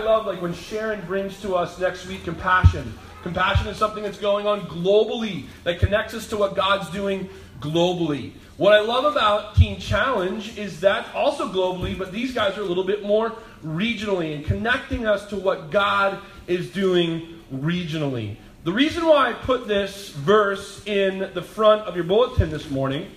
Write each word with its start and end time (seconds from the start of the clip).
I 0.00 0.02
love 0.02 0.24
like 0.24 0.40
when 0.40 0.54
Sharon 0.54 1.04
brings 1.04 1.42
to 1.42 1.54
us 1.54 1.78
next 1.78 2.06
week 2.06 2.24
compassion. 2.24 2.98
Compassion 3.22 3.66
is 3.66 3.76
something 3.76 4.02
that's 4.02 4.16
going 4.16 4.46
on 4.46 4.62
globally 4.62 5.44
that 5.64 5.78
connects 5.78 6.14
us 6.14 6.26
to 6.28 6.38
what 6.38 6.56
God's 6.56 6.88
doing 6.88 7.28
globally. 7.60 8.32
What 8.56 8.72
I 8.72 8.80
love 8.80 9.04
about 9.04 9.56
Teen 9.56 9.78
Challenge 9.78 10.56
is 10.56 10.80
that 10.80 11.14
also 11.14 11.52
globally, 11.52 11.98
but 11.98 12.12
these 12.12 12.32
guys 12.32 12.56
are 12.56 12.62
a 12.62 12.64
little 12.64 12.84
bit 12.84 13.02
more 13.02 13.34
regionally 13.62 14.34
and 14.34 14.42
connecting 14.42 15.06
us 15.06 15.26
to 15.28 15.36
what 15.36 15.70
God 15.70 16.18
is 16.46 16.70
doing 16.70 17.38
regionally. 17.52 18.36
The 18.64 18.72
reason 18.72 19.04
why 19.04 19.28
I 19.28 19.32
put 19.34 19.68
this 19.68 20.08
verse 20.08 20.82
in 20.86 21.30
the 21.34 21.42
front 21.42 21.82
of 21.82 21.94
your 21.94 22.04
bulletin 22.04 22.48
this 22.48 22.70
morning 22.70 23.10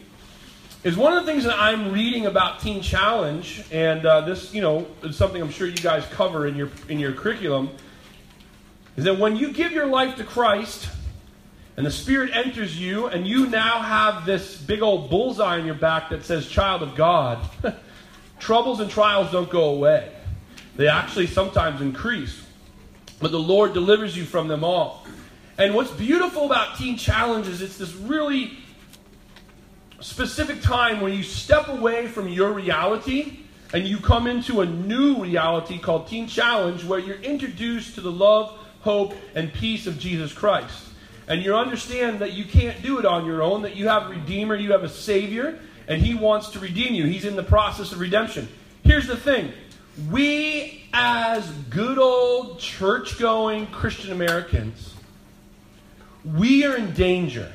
is 0.83 0.97
one 0.97 1.13
of 1.13 1.25
the 1.25 1.31
things 1.31 1.45
that 1.45 1.57
I'm 1.57 1.93
reading 1.93 2.25
about 2.25 2.59
Teen 2.59 2.81
Challenge, 2.81 3.63
and 3.71 4.05
uh, 4.05 4.21
this, 4.21 4.53
you 4.53 4.61
know, 4.61 4.85
is 5.01 5.15
something 5.15 5.41
I'm 5.41 5.49
sure 5.49 5.65
you 5.65 5.77
guys 5.77 6.05
cover 6.07 6.45
in 6.45 6.55
your 6.55 6.69
in 6.89 6.99
your 6.99 7.13
curriculum, 7.13 7.69
is 8.97 9.05
that 9.05 9.17
when 9.17 9.37
you 9.37 9.53
give 9.53 9.71
your 9.71 9.85
life 9.85 10.17
to 10.17 10.23
Christ 10.23 10.89
and 11.77 11.85
the 11.85 11.91
Spirit 11.91 12.35
enters 12.35 12.79
you, 12.79 13.07
and 13.07 13.25
you 13.25 13.47
now 13.47 13.81
have 13.81 14.25
this 14.25 14.57
big 14.61 14.81
old 14.81 15.09
bullseye 15.09 15.57
on 15.57 15.65
your 15.65 15.75
back 15.75 16.09
that 16.09 16.25
says 16.25 16.49
"Child 16.49 16.83
of 16.83 16.95
God," 16.95 17.39
troubles 18.39 18.81
and 18.81 18.91
trials 18.91 19.31
don't 19.31 19.49
go 19.49 19.69
away; 19.69 20.11
they 20.75 20.89
actually 20.89 21.27
sometimes 21.27 21.79
increase. 21.79 22.45
But 23.21 23.31
the 23.31 23.39
Lord 23.39 23.73
delivers 23.73 24.17
you 24.17 24.25
from 24.25 24.49
them 24.49 24.65
all. 24.65 25.07
And 25.57 25.75
what's 25.75 25.91
beautiful 25.91 26.45
about 26.45 26.77
Teen 26.77 26.97
Challenge 26.97 27.47
is 27.47 27.61
it's 27.61 27.77
this 27.77 27.93
really 27.93 28.57
specific 30.03 30.61
time 30.61 30.99
where 30.99 31.11
you 31.11 31.23
step 31.23 31.69
away 31.69 32.07
from 32.07 32.27
your 32.27 32.51
reality 32.51 33.39
and 33.73 33.87
you 33.87 33.97
come 33.97 34.27
into 34.27 34.59
a 34.59 34.65
new 34.65 35.15
reality 35.21 35.79
called 35.79 36.07
Teen 36.07 36.27
Challenge 36.27 36.83
where 36.83 36.99
you're 36.99 37.21
introduced 37.21 37.95
to 37.95 38.01
the 38.01 38.11
love, 38.11 38.59
hope, 38.81 39.15
and 39.33 39.51
peace 39.53 39.87
of 39.87 39.97
Jesus 39.97 40.33
Christ. 40.33 40.89
And 41.27 41.41
you 41.41 41.55
understand 41.55 42.19
that 42.19 42.33
you 42.33 42.43
can't 42.43 42.81
do 42.81 42.99
it 42.99 43.05
on 43.05 43.25
your 43.25 43.41
own, 43.41 43.61
that 43.61 43.77
you 43.77 43.87
have 43.87 44.07
a 44.07 44.09
Redeemer, 44.09 44.55
you 44.55 44.73
have 44.73 44.83
a 44.83 44.89
Savior, 44.89 45.57
and 45.87 46.01
He 46.01 46.15
wants 46.15 46.49
to 46.49 46.59
redeem 46.59 46.93
you. 46.93 47.05
He's 47.05 47.23
in 47.23 47.37
the 47.37 47.43
process 47.43 47.93
of 47.93 47.99
redemption. 48.01 48.49
Here's 48.83 49.07
the 49.07 49.15
thing 49.15 49.53
we, 50.11 50.83
as 50.91 51.49
good 51.69 51.97
old 51.97 52.59
church 52.59 53.17
going 53.19 53.67
Christian 53.67 54.11
Americans, 54.11 54.93
we 56.25 56.65
are 56.65 56.75
in 56.75 56.93
danger 56.93 57.53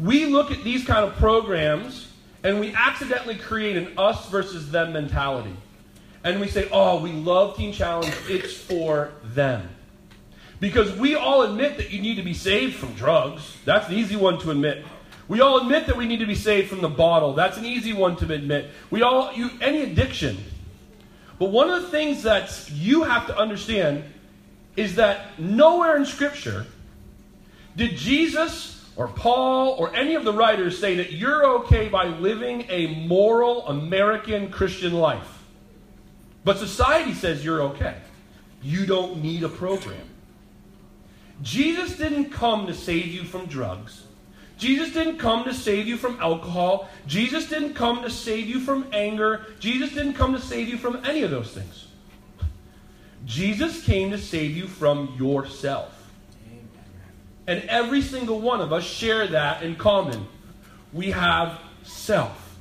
we 0.00 0.26
look 0.26 0.50
at 0.50 0.62
these 0.62 0.84
kind 0.84 1.04
of 1.04 1.16
programs 1.16 2.08
and 2.44 2.60
we 2.60 2.72
accidentally 2.74 3.36
create 3.36 3.76
an 3.76 3.98
us 3.98 4.28
versus 4.28 4.70
them 4.70 4.92
mentality. 4.92 5.54
And 6.24 6.40
we 6.40 6.48
say, 6.48 6.68
oh, 6.72 7.00
we 7.00 7.12
love 7.12 7.56
Teen 7.56 7.72
Challenge, 7.72 8.12
it's 8.28 8.56
for 8.56 9.12
them. 9.24 9.68
Because 10.60 10.92
we 10.98 11.14
all 11.14 11.42
admit 11.42 11.76
that 11.76 11.90
you 11.90 12.00
need 12.00 12.16
to 12.16 12.22
be 12.22 12.34
saved 12.34 12.76
from 12.76 12.94
drugs. 12.94 13.56
That's 13.64 13.88
an 13.88 13.94
easy 13.94 14.16
one 14.16 14.38
to 14.40 14.50
admit. 14.50 14.84
We 15.28 15.40
all 15.40 15.60
admit 15.60 15.86
that 15.86 15.96
we 15.96 16.06
need 16.06 16.20
to 16.20 16.26
be 16.26 16.34
saved 16.34 16.68
from 16.68 16.80
the 16.80 16.88
bottle. 16.88 17.34
That's 17.34 17.58
an 17.58 17.66
easy 17.66 17.92
one 17.92 18.16
to 18.16 18.32
admit. 18.32 18.70
We 18.90 19.02
all, 19.02 19.32
you, 19.32 19.50
any 19.60 19.82
addiction. 19.82 20.38
But 21.38 21.50
one 21.50 21.70
of 21.70 21.82
the 21.82 21.88
things 21.88 22.22
that 22.24 22.68
you 22.72 23.04
have 23.04 23.26
to 23.28 23.36
understand 23.36 24.04
is 24.74 24.96
that 24.96 25.38
nowhere 25.38 25.96
in 25.96 26.06
Scripture 26.06 26.66
did 27.76 27.96
Jesus 27.96 28.77
or 28.98 29.06
Paul 29.06 29.76
or 29.78 29.94
any 29.94 30.16
of 30.16 30.24
the 30.24 30.32
writers 30.32 30.78
say 30.78 30.96
that 30.96 31.12
you're 31.12 31.46
okay 31.60 31.88
by 31.88 32.06
living 32.06 32.66
a 32.68 32.88
moral 33.06 33.66
American 33.68 34.50
Christian 34.50 34.92
life. 34.92 35.38
But 36.44 36.58
society 36.58 37.14
says 37.14 37.44
you're 37.44 37.62
okay. 37.62 37.94
You 38.60 38.86
don't 38.86 39.22
need 39.22 39.44
a 39.44 39.48
program. 39.48 40.02
Jesus 41.42 41.96
didn't 41.96 42.30
come 42.30 42.66
to 42.66 42.74
save 42.74 43.06
you 43.06 43.22
from 43.22 43.46
drugs. 43.46 44.02
Jesus 44.58 44.92
didn't 44.92 45.18
come 45.18 45.44
to 45.44 45.54
save 45.54 45.86
you 45.86 45.96
from 45.96 46.18
alcohol. 46.20 46.88
Jesus 47.06 47.48
didn't 47.48 47.74
come 47.74 48.02
to 48.02 48.10
save 48.10 48.48
you 48.48 48.58
from 48.58 48.88
anger. 48.92 49.46
Jesus 49.60 49.92
didn't 49.92 50.14
come 50.14 50.32
to 50.32 50.40
save 50.40 50.68
you 50.68 50.76
from 50.76 51.04
any 51.04 51.22
of 51.22 51.30
those 51.30 51.52
things. 51.52 51.86
Jesus 53.24 53.84
came 53.84 54.10
to 54.10 54.18
save 54.18 54.56
you 54.56 54.66
from 54.66 55.14
yourself. 55.16 55.97
And 57.48 57.64
every 57.64 58.02
single 58.02 58.40
one 58.40 58.60
of 58.60 58.74
us 58.74 58.84
share 58.84 59.26
that 59.28 59.62
in 59.62 59.74
common. 59.74 60.28
We 60.92 61.10
have 61.12 61.58
self. 61.82 62.56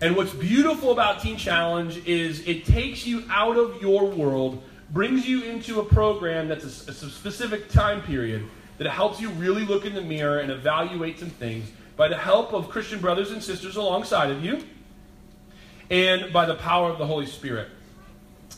And 0.00 0.16
what's 0.16 0.34
beautiful 0.34 0.90
about 0.90 1.22
Teen 1.22 1.36
Challenge 1.36 2.04
is 2.08 2.40
it 2.40 2.64
takes 2.64 3.06
you 3.06 3.22
out 3.30 3.56
of 3.56 3.80
your 3.80 4.06
world, 4.06 4.64
brings 4.90 5.28
you 5.28 5.44
into 5.44 5.78
a 5.78 5.84
program 5.84 6.48
that's 6.48 6.64
a, 6.64 6.90
a 6.90 6.94
specific 6.94 7.68
time 7.68 8.02
period 8.02 8.48
that 8.78 8.90
helps 8.90 9.20
you 9.20 9.30
really 9.30 9.64
look 9.64 9.84
in 9.84 9.94
the 9.94 10.02
mirror 10.02 10.40
and 10.40 10.50
evaluate 10.50 11.20
some 11.20 11.30
things 11.30 11.70
by 11.96 12.08
the 12.08 12.18
help 12.18 12.52
of 12.52 12.68
Christian 12.68 12.98
brothers 12.98 13.30
and 13.30 13.40
sisters 13.40 13.76
alongside 13.76 14.32
of 14.32 14.44
you 14.44 14.60
and 15.88 16.32
by 16.32 16.46
the 16.46 16.56
power 16.56 16.90
of 16.90 16.98
the 16.98 17.06
Holy 17.06 17.26
Spirit. 17.26 17.68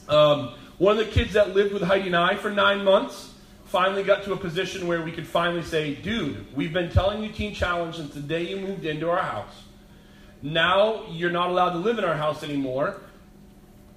Um, 0.09 0.55
one 0.79 0.99
of 0.99 1.05
the 1.05 1.13
kids 1.13 1.35
that 1.35 1.55
lived 1.55 1.75
with 1.75 1.83
Heidi 1.83 2.07
and 2.07 2.17
I 2.17 2.37
for 2.37 2.51
nine 2.51 2.85
months 2.85 3.33
finally 3.75 4.05
got 4.05 4.23
to 4.23 4.33
a 4.33 4.37
position 4.37 4.87
where 4.87 5.03
we 5.03 5.11
could 5.11 5.27
finally 5.27 5.61
say, 5.61 5.97
dude, 5.97 6.47
we've 6.55 6.73
been 6.73 6.89
telling 6.89 7.25
you 7.25 7.29
Teen 7.33 7.53
Challenge 7.53 7.97
since 7.97 8.15
the 8.15 8.21
day 8.21 8.49
you 8.49 8.57
moved 8.57 8.85
into 8.85 9.11
our 9.11 9.21
house. 9.21 9.65
Now 10.43 11.07
you're 11.11 11.33
not 11.33 11.51
allowed 11.51 11.71
to 11.71 11.79
live 11.79 11.99
in 11.99 12.05
our 12.05 12.15
house 12.15 12.45
anymore. 12.45 13.01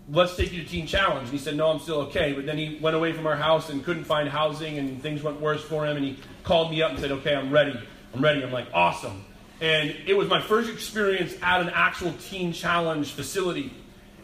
Let's 0.09 0.35
take 0.35 0.51
you 0.51 0.63
to 0.63 0.67
Teen 0.67 0.88
Challenge. 0.88 1.25
And 1.25 1.31
he 1.31 1.38
said, 1.38 1.55
no, 1.55 1.67
I'm 1.67 1.77
still 1.77 1.99
okay. 2.07 2.33
But 2.33 2.47
then 2.47 2.57
he 2.57 2.79
went 2.81 2.95
away 2.95 3.13
from 3.13 3.27
our 3.27 3.35
house 3.35 3.69
and 3.69 3.85
couldn't 3.85 4.05
find 4.05 4.27
housing 4.27 4.79
and 4.79 4.99
things 4.99 5.21
went 5.21 5.39
worse 5.39 5.63
for 5.63 5.85
him. 5.85 5.95
And 5.95 6.03
he 6.03 6.17
called 6.44 6.71
me 6.71 6.81
up 6.81 6.89
and 6.89 6.99
said, 6.99 7.11
okay, 7.11 7.35
I'm 7.35 7.51
ready. 7.51 7.79
I'm 8.15 8.23
ready. 8.23 8.44
I'm 8.44 8.51
like, 8.51 8.69
awesome. 8.73 9.25
And 9.61 9.95
it 10.07 10.17
was 10.17 10.27
my 10.27 10.41
first 10.41 10.71
experience 10.71 11.35
at 11.44 11.61
an 11.61 11.69
actual 11.69 12.13
Teen 12.13 12.51
Challenge 12.51 13.11
facility. 13.11 13.71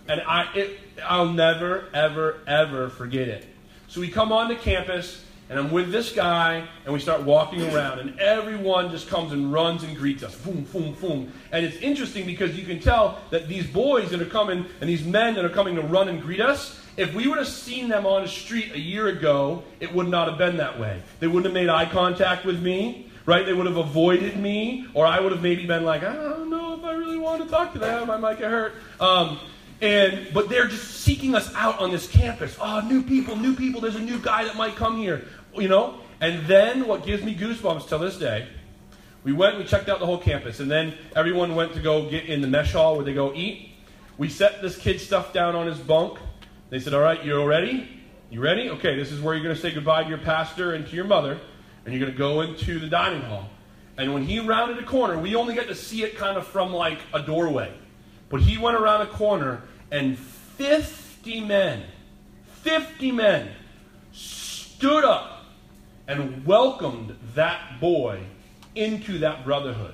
And 0.07 0.19
I, 0.21 0.51
it, 0.55 0.79
I'll 1.05 1.31
never, 1.31 1.89
ever, 1.93 2.39
ever 2.47 2.89
forget 2.89 3.27
it. 3.27 3.45
So 3.87 4.01
we 4.01 4.09
come 4.09 4.31
onto 4.31 4.57
campus 4.57 5.23
and 5.53 5.59
I'm 5.59 5.71
with 5.71 5.91
this 5.91 6.11
guy, 6.11 6.67
and 6.83 6.91
we 6.91 6.99
start 6.99 7.21
walking 7.21 7.61
around, 7.61 7.99
and 7.99 8.19
everyone 8.19 8.89
just 8.89 9.07
comes 9.07 9.31
and 9.31 9.53
runs 9.53 9.83
and 9.83 9.95
greets 9.95 10.23
us. 10.23 10.35
Boom, 10.35 10.63
boom, 10.73 10.95
boom. 10.99 11.31
And 11.51 11.63
it's 11.63 11.77
interesting 11.77 12.25
because 12.25 12.57
you 12.57 12.65
can 12.65 12.79
tell 12.79 13.19
that 13.29 13.47
these 13.47 13.67
boys 13.67 14.09
that 14.09 14.19
are 14.19 14.25
coming, 14.25 14.65
and 14.81 14.89
these 14.89 15.05
men 15.05 15.35
that 15.35 15.45
are 15.45 15.49
coming 15.49 15.75
to 15.75 15.83
run 15.83 16.09
and 16.09 16.19
greet 16.19 16.41
us, 16.41 16.81
if 16.97 17.13
we 17.13 17.27
would 17.27 17.37
have 17.37 17.47
seen 17.47 17.87
them 17.87 18.07
on 18.07 18.23
the 18.23 18.27
street 18.27 18.71
a 18.73 18.79
year 18.79 19.09
ago, 19.09 19.61
it 19.79 19.93
would 19.93 20.07
not 20.07 20.27
have 20.27 20.39
been 20.39 20.57
that 20.57 20.79
way. 20.79 21.03
They 21.19 21.27
wouldn't 21.27 21.45
have 21.45 21.53
made 21.53 21.69
eye 21.69 21.85
contact 21.85 22.45
with 22.45 22.59
me, 22.59 23.11
right? 23.27 23.45
They 23.45 23.53
would 23.53 23.67
have 23.67 23.77
avoided 23.77 24.39
me, 24.39 24.87
or 24.95 25.05
I 25.05 25.19
would 25.19 25.33
have 25.33 25.43
maybe 25.43 25.67
been 25.67 25.85
like, 25.85 26.01
I 26.01 26.15
don't 26.15 26.49
know 26.49 26.73
if 26.73 26.83
I 26.83 26.93
really 26.93 27.19
want 27.19 27.43
to 27.43 27.47
talk 27.47 27.73
to 27.73 27.79
them. 27.79 28.09
I 28.09 28.17
might 28.17 28.39
get 28.39 28.49
hurt. 28.49 28.73
Um, 28.99 29.39
and 29.83 30.33
but 30.33 30.47
they're 30.47 30.67
just 30.67 31.01
seeking 31.01 31.35
us 31.35 31.53
out 31.55 31.79
on 31.79 31.91
this 31.91 32.07
campus. 32.07 32.57
Oh, 32.59 32.79
new 32.79 33.03
people, 33.03 33.35
new 33.35 33.53
people. 33.53 33.81
There's 33.81 33.97
a 33.97 33.99
new 33.99 34.17
guy 34.17 34.45
that 34.45 34.55
might 34.55 34.75
come 34.75 34.97
here. 34.97 35.25
You 35.55 35.67
know. 35.67 35.99
And 36.19 36.45
then 36.47 36.87
what 36.87 37.05
gives 37.05 37.21
me 37.23 37.35
goosebumps 37.35 37.87
till 37.89 37.99
this 37.99 38.17
day, 38.17 38.47
we 39.23 39.33
went. 39.33 39.57
We 39.57 39.65
checked 39.65 39.89
out 39.89 39.99
the 39.99 40.05
whole 40.05 40.17
campus, 40.17 40.59
and 40.59 40.71
then 40.71 40.93
everyone 41.15 41.55
went 41.55 41.73
to 41.73 41.81
go 41.81 42.09
get 42.09 42.25
in 42.25 42.41
the 42.41 42.47
mesh 42.47 42.73
hall 42.73 42.95
where 42.95 43.03
they 43.03 43.13
go 43.13 43.33
eat. 43.33 43.71
We 44.17 44.29
set 44.29 44.61
this 44.61 44.77
kid's 44.77 45.03
stuff 45.03 45.33
down 45.33 45.55
on 45.55 45.67
his 45.67 45.79
bunk. 45.79 46.19
They 46.69 46.79
said, 46.79 46.93
"All 46.93 47.01
right, 47.01 47.23
you're 47.25 47.45
ready? 47.45 47.89
You 48.29 48.41
ready? 48.41 48.69
Okay, 48.69 48.95
this 48.95 49.11
is 49.11 49.21
where 49.21 49.35
you're 49.35 49.43
going 49.43 49.55
to 49.55 49.61
say 49.61 49.71
goodbye 49.71 50.03
to 50.03 50.09
your 50.09 50.17
pastor 50.19 50.73
and 50.73 50.87
to 50.87 50.95
your 50.95 51.05
mother, 51.05 51.39
and 51.85 51.93
you're 51.93 52.01
going 52.01 52.11
to 52.11 52.17
go 52.17 52.41
into 52.41 52.79
the 52.79 52.87
dining 52.87 53.21
hall." 53.21 53.49
And 53.97 54.13
when 54.13 54.23
he 54.23 54.39
rounded 54.39 54.79
a 54.79 54.85
corner, 54.85 55.19
we 55.19 55.35
only 55.35 55.53
get 55.53 55.67
to 55.67 55.75
see 55.75 56.03
it 56.03 56.15
kind 56.15 56.37
of 56.37 56.47
from 56.47 56.73
like 56.73 56.99
a 57.13 57.21
doorway. 57.21 57.71
But 58.29 58.41
he 58.41 58.57
went 58.57 58.77
around 58.77 59.01
a 59.01 59.07
corner 59.07 59.61
and 59.91 60.17
50 60.17 61.41
men, 61.41 61.83
50 62.63 63.11
men 63.11 63.51
stood 64.11 65.03
up 65.03 65.32
and 66.07 66.45
welcomed 66.45 67.15
that 67.35 67.79
boy 67.79 68.19
into 68.75 69.19
that 69.19 69.45
brotherhood. 69.45 69.94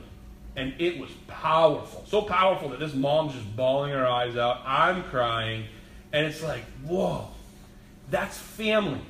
And 0.55 0.73
it 0.79 0.99
was 0.99 1.09
powerful. 1.27 2.03
So 2.07 2.21
powerful 2.21 2.69
that 2.69 2.79
this 2.79 2.93
mom's 2.93 3.33
just 3.33 3.55
bawling 3.55 3.91
her 3.91 4.05
eyes 4.05 4.35
out. 4.35 4.61
I'm 4.65 5.03
crying. 5.03 5.65
And 6.11 6.25
it's 6.25 6.43
like, 6.43 6.63
whoa, 6.85 7.27
that's 8.09 8.37
family. 8.37 9.01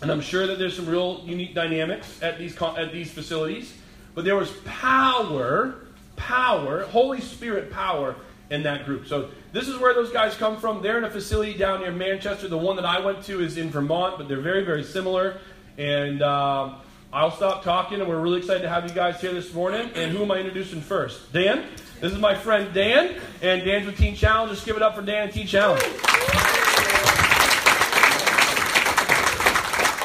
And 0.00 0.10
I'm 0.10 0.20
sure 0.20 0.46
that 0.46 0.58
there's 0.58 0.76
some 0.76 0.86
real 0.86 1.22
unique 1.24 1.54
dynamics 1.54 2.22
at 2.22 2.38
these, 2.38 2.60
at 2.60 2.92
these 2.92 3.10
facilities. 3.10 3.74
But 4.14 4.24
there 4.24 4.36
was 4.36 4.50
power, 4.64 5.76
power, 6.16 6.84
Holy 6.84 7.20
Spirit 7.20 7.70
power 7.70 8.16
in 8.50 8.62
that 8.64 8.84
group. 8.84 9.06
So 9.06 9.30
this 9.52 9.68
is 9.68 9.78
where 9.78 9.94
those 9.94 10.12
guys 10.12 10.36
come 10.36 10.58
from. 10.58 10.82
They're 10.82 10.98
in 10.98 11.04
a 11.04 11.10
facility 11.10 11.54
down 11.54 11.80
near 11.80 11.92
Manchester. 11.92 12.48
The 12.48 12.58
one 12.58 12.76
that 12.76 12.84
I 12.84 13.00
went 13.00 13.22
to 13.24 13.40
is 13.40 13.56
in 13.56 13.70
Vermont, 13.70 14.18
but 14.18 14.28
they're 14.28 14.40
very, 14.40 14.64
very 14.64 14.84
similar. 14.84 15.40
And 15.78 16.22
um, 16.22 16.76
I'll 17.12 17.30
stop 17.30 17.62
talking, 17.62 18.00
and 18.00 18.08
we're 18.08 18.20
really 18.20 18.38
excited 18.38 18.62
to 18.62 18.68
have 18.68 18.88
you 18.88 18.94
guys 18.94 19.20
here 19.20 19.32
this 19.32 19.52
morning. 19.52 19.90
And 19.94 20.10
who 20.10 20.22
am 20.22 20.30
I 20.30 20.38
introducing 20.38 20.80
first? 20.80 21.32
Dan? 21.32 21.64
This 22.00 22.12
is 22.12 22.18
my 22.18 22.34
friend 22.34 22.72
Dan, 22.74 23.20
and 23.42 23.64
Dan's 23.64 23.86
with 23.86 23.96
Teen 23.96 24.14
Challenge. 24.14 24.50
Just 24.50 24.66
give 24.66 24.76
it 24.76 24.82
up 24.82 24.96
for 24.96 25.02
Dan 25.02 25.24
and 25.24 25.32
Teen 25.32 25.46
Challenge. 25.46 25.82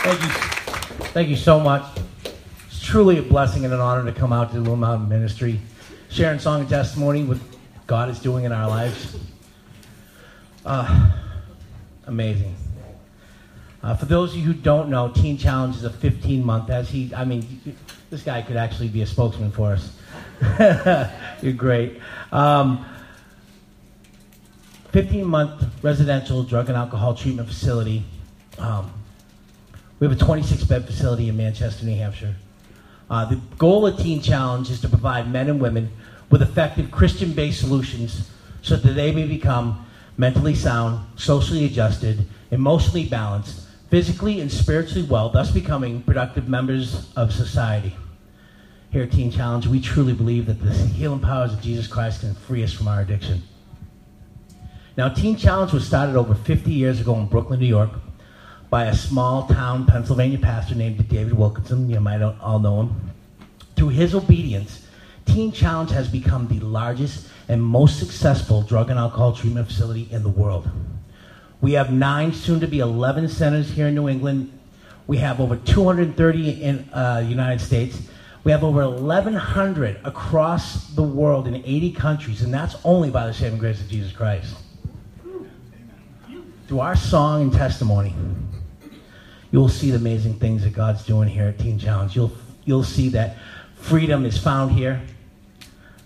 Thank 0.03 0.21
you. 0.21 0.29
Thank 1.07 1.29
you 1.29 1.35
so 1.35 1.59
much. 1.59 1.83
It's 2.67 2.81
truly 2.81 3.17
a 3.17 3.21
blessing 3.23 3.65
and 3.65 3.73
an 3.73 3.79
honor 3.79 4.05
to 4.11 4.17
come 4.17 4.31
out 4.31 4.49
to 4.51 4.55
the 4.55 4.61
Little 4.61 4.75
Mountain 4.75 5.09
Ministry, 5.09 5.59
sharing 6.09 6.39
song 6.39 6.61
and 6.61 6.69
testimony 6.69 7.23
with 7.23 7.41
God 7.87 8.09
is 8.09 8.19
doing 8.19 8.43
in 8.43 8.51
our 8.51 8.69
lives. 8.69 9.17
Uh, 10.65 11.11
amazing. 12.05 12.55
Uh, 13.83 13.95
for 13.95 14.05
those 14.05 14.31
of 14.31 14.37
you 14.37 14.43
who 14.43 14.53
don't 14.53 14.89
know, 14.89 15.09
Teen 15.09 15.37
Challenge 15.37 15.75
is 15.75 15.83
a 15.83 15.89
15 15.89 16.43
month, 16.43 16.69
as 16.69 16.89
he, 16.89 17.13
I 17.15 17.25
mean, 17.25 17.77
this 18.09 18.23
guy 18.23 18.41
could 18.41 18.57
actually 18.57 18.87
be 18.87 19.01
a 19.01 19.07
spokesman 19.07 19.51
for 19.51 19.73
us. 19.73 19.91
You're 21.41 21.53
great. 21.53 21.99
Um, 22.31 22.85
15 24.91 25.25
month 25.25 25.65
residential 25.83 26.43
drug 26.43 26.69
and 26.69 26.77
alcohol 26.77 27.13
treatment 27.13 27.47
facility. 27.47 28.03
Um, 28.57 28.91
we 29.99 30.07
have 30.07 30.15
a 30.15 30.19
26 30.19 30.63
bed 30.63 30.85
facility 30.85 31.29
in 31.29 31.37
Manchester, 31.37 31.85
New 31.85 31.95
Hampshire. 31.95 32.35
Uh, 33.09 33.25
the 33.25 33.35
goal 33.57 33.85
of 33.85 33.97
Teen 33.97 34.21
Challenge 34.21 34.69
is 34.69 34.81
to 34.81 34.89
provide 34.89 35.31
men 35.31 35.49
and 35.49 35.61
women 35.61 35.91
with 36.29 36.41
effective 36.41 36.91
Christian 36.91 37.33
based 37.33 37.59
solutions 37.59 38.29
so 38.61 38.75
that 38.75 38.91
they 38.93 39.11
may 39.11 39.27
become 39.27 39.85
mentally 40.17 40.55
sound, 40.55 41.05
socially 41.15 41.65
adjusted, 41.65 42.25
emotionally 42.51 43.05
balanced, 43.05 43.66
physically 43.89 44.39
and 44.41 44.51
spiritually 44.51 45.07
well, 45.07 45.29
thus 45.29 45.51
becoming 45.51 46.01
productive 46.03 46.47
members 46.47 47.11
of 47.15 47.33
society. 47.33 47.95
Here 48.91 49.03
at 49.03 49.11
Teen 49.11 49.31
Challenge, 49.31 49.67
we 49.67 49.81
truly 49.81 50.13
believe 50.13 50.45
that 50.45 50.61
the 50.61 50.71
healing 50.73 51.19
powers 51.19 51.53
of 51.53 51.61
Jesus 51.61 51.87
Christ 51.87 52.21
can 52.21 52.33
free 52.33 52.63
us 52.63 52.73
from 52.73 52.87
our 52.87 53.01
addiction. 53.01 53.43
Now, 54.95 55.09
Teen 55.09 55.35
Challenge 55.35 55.73
was 55.73 55.85
started 55.85 56.15
over 56.15 56.33
50 56.33 56.71
years 56.71 56.99
ago 56.99 57.15
in 57.15 57.27
Brooklyn, 57.27 57.59
New 57.59 57.67
York 57.67 57.91
by 58.69 58.85
a 58.85 58.95
small 58.95 59.47
town 59.47 59.85
Pennsylvania 59.85 60.39
pastor 60.39 60.75
named 60.75 61.07
David 61.07 61.33
Wilkerson. 61.33 61.89
You 61.89 61.99
might 61.99 62.21
all 62.21 62.59
know 62.59 62.81
him. 62.81 63.11
Through 63.75 63.89
his 63.89 64.15
obedience, 64.15 64.85
Teen 65.25 65.51
Challenge 65.51 65.91
has 65.91 66.07
become 66.07 66.47
the 66.47 66.59
largest 66.61 67.27
and 67.47 67.63
most 67.63 67.99
successful 67.99 68.61
drug 68.63 68.89
and 68.89 68.99
alcohol 68.99 69.33
treatment 69.33 69.67
facility 69.67 70.07
in 70.11 70.23
the 70.23 70.29
world. 70.29 70.69
We 71.61 71.73
have 71.73 71.91
nine, 71.91 72.33
soon 72.33 72.59
to 72.59 72.67
be 72.67 72.79
11 72.79 73.29
centers 73.29 73.71
here 73.71 73.87
in 73.87 73.95
New 73.95 74.07
England. 74.07 74.57
We 75.07 75.17
have 75.17 75.39
over 75.39 75.55
230 75.55 76.61
in 76.61 76.85
the 76.89 76.99
uh, 76.99 77.19
United 77.19 77.63
States. 77.63 77.99
We 78.43 78.51
have 78.51 78.63
over 78.63 78.89
1,100 78.89 79.99
across 80.03 80.87
the 80.89 81.03
world 81.03 81.47
in 81.47 81.55
80 81.55 81.91
countries, 81.93 82.41
and 82.43 82.53
that's 82.53 82.75
only 82.85 83.09
by 83.09 83.27
the 83.27 83.33
saving 83.33 83.57
grace 83.57 83.81
of 83.81 83.89
Jesus 83.89 84.11
Christ. 84.11 84.55
Through 86.67 86.79
our 86.79 86.95
song 86.95 87.41
and 87.43 87.53
testimony, 87.53 88.13
you'll 89.51 89.69
see 89.69 89.89
the 89.89 89.97
amazing 89.97 90.35
things 90.35 90.63
that 90.63 90.73
God's 90.73 91.05
doing 91.05 91.27
here 91.27 91.47
at 91.47 91.59
Teen 91.59 91.79
Challenge. 91.79 92.15
You'll, 92.15 92.31
you'll 92.65 92.83
see 92.83 93.09
that 93.09 93.37
freedom 93.75 94.25
is 94.25 94.37
found 94.37 94.71
here, 94.71 95.01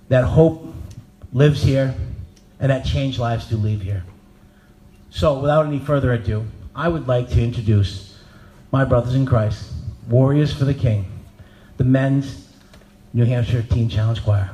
that 0.09 0.23
hope 0.23 0.73
lives 1.33 1.63
here, 1.63 1.93
and 2.59 2.71
that 2.71 2.85
changed 2.85 3.19
lives 3.19 3.47
do 3.47 3.57
live 3.57 3.81
here. 3.81 4.03
So, 5.13 5.39
without 5.39 5.65
any 5.65 5.79
further 5.79 6.13
ado, 6.13 6.45
I 6.73 6.87
would 6.87 7.05
like 7.05 7.29
to 7.31 7.43
introduce 7.43 8.17
my 8.71 8.85
brothers 8.85 9.13
in 9.13 9.25
Christ, 9.25 9.69
Warriors 10.07 10.53
for 10.53 10.63
the 10.63 10.73
King, 10.73 11.05
the 11.75 11.83
men's 11.83 12.47
New 13.13 13.25
Hampshire 13.25 13.61
Teen 13.61 13.89
Challenge 13.89 14.23
Choir. 14.23 14.49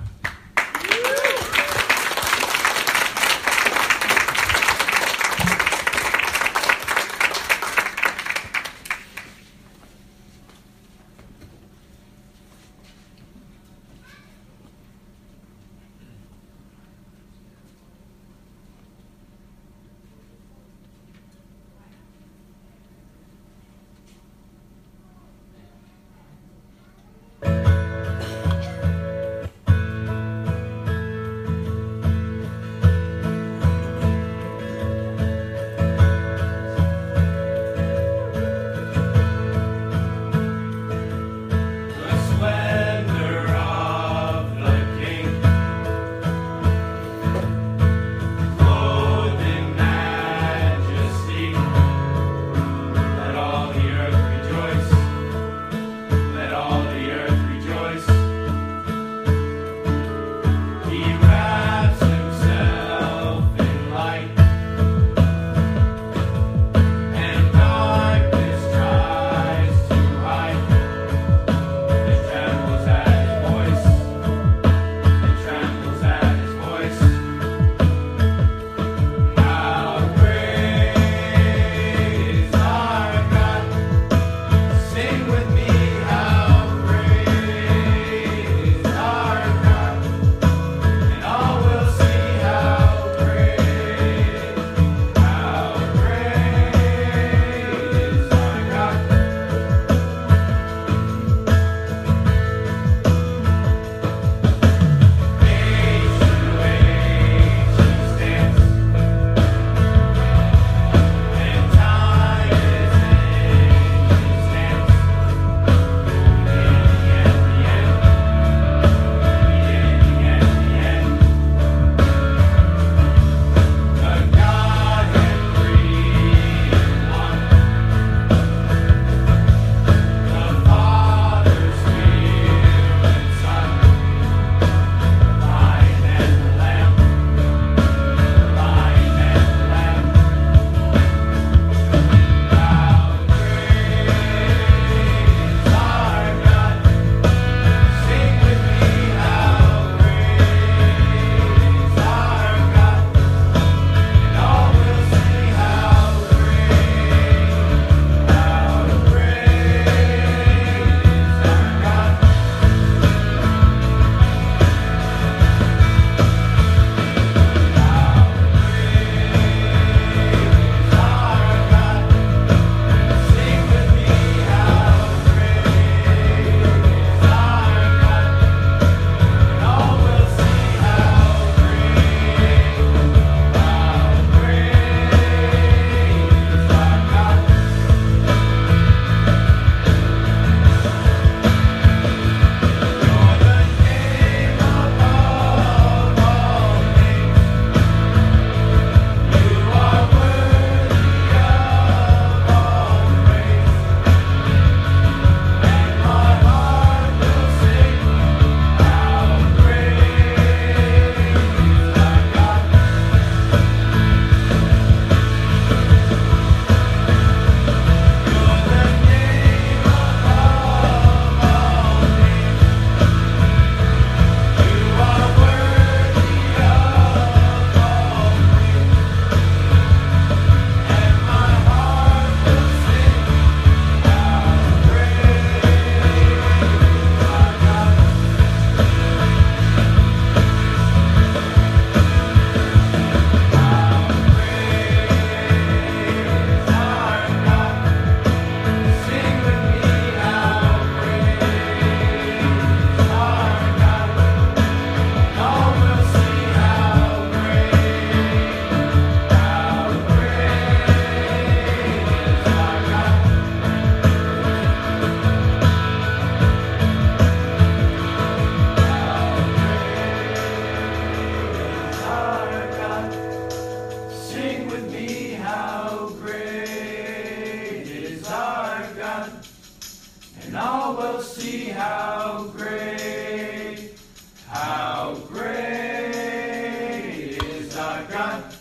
I've. 287.98 288.56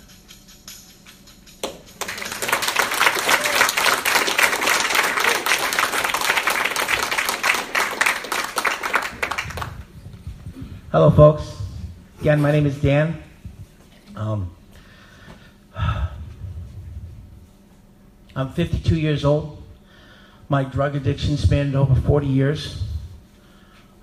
Hello, 10.91 11.11
folks. 11.11 11.55
Again, 12.21 12.41
my 12.41 12.51
name 12.51 12.65
is 12.65 12.81
Dan. 12.81 13.23
Um, 14.15 14.57
I'm 18.35 18.53
52 18.53 18.99
years 18.99 19.23
old. 19.23 19.63
My 20.49 20.65
drug 20.65 20.97
addiction 20.97 21.37
spanned 21.37 21.77
over 21.77 21.95
40 21.95 22.27
years. 22.27 22.85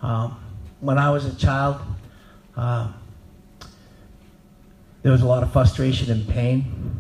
Um, 0.03 0.37
when 0.79 0.99
I 0.99 1.09
was 1.09 1.25
a 1.25 1.35
child, 1.35 1.81
uh, 2.55 2.91
there 5.03 5.11
was 5.11 5.21
a 5.21 5.27
lot 5.27 5.43
of 5.43 5.53
frustration 5.53 6.11
and 6.11 6.27
pain. 6.27 6.99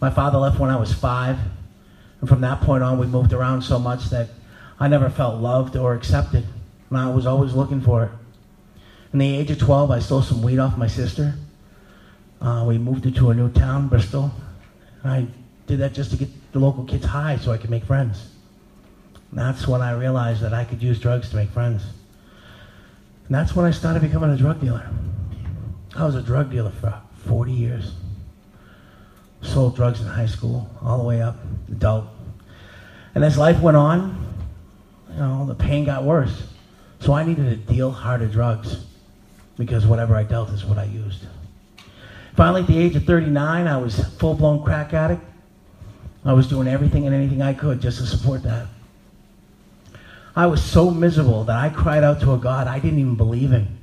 My 0.00 0.10
father 0.10 0.38
left 0.38 0.60
when 0.60 0.70
I 0.70 0.76
was 0.76 0.92
five, 0.92 1.38
and 2.20 2.28
from 2.28 2.42
that 2.42 2.60
point 2.60 2.84
on, 2.84 2.98
we 2.98 3.06
moved 3.06 3.32
around 3.32 3.62
so 3.62 3.78
much 3.78 4.04
that 4.10 4.28
I 4.78 4.86
never 4.88 5.10
felt 5.10 5.40
loved 5.40 5.76
or 5.76 5.94
accepted, 5.94 6.46
and 6.90 6.98
I 6.98 7.10
was 7.10 7.26
always 7.26 7.54
looking 7.54 7.80
for 7.80 8.04
it. 8.04 8.10
In 9.12 9.18
the 9.18 9.36
age 9.36 9.50
of 9.50 9.58
12, 9.58 9.90
I 9.90 9.98
stole 9.98 10.22
some 10.22 10.42
weed 10.42 10.58
off 10.58 10.76
my 10.76 10.86
sister. 10.86 11.34
Uh, 12.40 12.64
we 12.68 12.78
moved 12.78 13.06
into 13.06 13.30
a 13.30 13.34
new 13.34 13.50
town, 13.50 13.88
Bristol, 13.88 14.32
I 15.04 15.26
did 15.66 15.80
that 15.80 15.92
just 15.92 16.10
to 16.12 16.16
get 16.16 16.28
the 16.52 16.58
local 16.58 16.84
kids 16.84 17.04
high 17.04 17.36
so 17.36 17.52
I 17.52 17.58
could 17.58 17.70
make 17.70 17.84
friends. 17.84 18.26
And 19.30 19.38
that's 19.38 19.68
when 19.68 19.82
I 19.82 19.92
realized 19.92 20.40
that 20.42 20.54
I 20.54 20.64
could 20.64 20.82
use 20.82 20.98
drugs 20.98 21.28
to 21.30 21.36
make 21.36 21.50
friends. 21.50 21.82
And 23.26 23.34
that's 23.34 23.54
when 23.54 23.66
I 23.66 23.70
started 23.70 24.00
becoming 24.00 24.30
a 24.30 24.36
drug 24.36 24.60
dealer. 24.60 24.88
I 25.96 26.04
was 26.04 26.14
a 26.14 26.22
drug 26.22 26.50
dealer 26.50 26.70
for 26.70 26.86
40 27.26 27.52
years. 27.52 27.92
Sold 29.42 29.76
drugs 29.76 30.00
in 30.00 30.06
high 30.06 30.26
school, 30.26 30.70
all 30.82 30.98
the 30.98 31.04
way 31.04 31.20
up, 31.20 31.36
adult. 31.70 32.06
And 33.14 33.24
as 33.24 33.36
life 33.36 33.60
went 33.60 33.76
on, 33.76 34.34
you 35.10 35.16
know, 35.16 35.46
the 35.46 35.54
pain 35.54 35.84
got 35.84 36.04
worse. 36.04 36.44
So 37.00 37.12
I 37.12 37.24
needed 37.24 37.66
to 37.66 37.72
deal 37.72 37.90
harder 37.90 38.26
drugs 38.26 38.84
because 39.56 39.86
whatever 39.86 40.16
I 40.16 40.22
dealt 40.22 40.50
is 40.50 40.64
what 40.64 40.78
I 40.78 40.84
used. 40.84 41.26
Finally, 42.34 42.62
at 42.62 42.66
the 42.66 42.78
age 42.78 42.96
of 42.96 43.04
39, 43.04 43.66
I 43.66 43.76
was 43.76 43.98
full 44.16 44.34
blown 44.34 44.64
crack 44.64 44.92
addict. 44.92 45.22
I 46.24 46.32
was 46.32 46.48
doing 46.48 46.66
everything 46.66 47.06
and 47.06 47.14
anything 47.14 47.42
I 47.42 47.52
could 47.52 47.80
just 47.80 47.98
to 47.98 48.06
support 48.06 48.42
that. 48.44 48.66
I 50.34 50.46
was 50.46 50.64
so 50.64 50.90
miserable 50.90 51.44
that 51.44 51.56
I 51.56 51.68
cried 51.68 52.02
out 52.02 52.20
to 52.22 52.32
a 52.32 52.38
God 52.38 52.66
I 52.66 52.78
didn't 52.78 52.98
even 52.98 53.14
believe 53.14 53.52
in. 53.52 53.78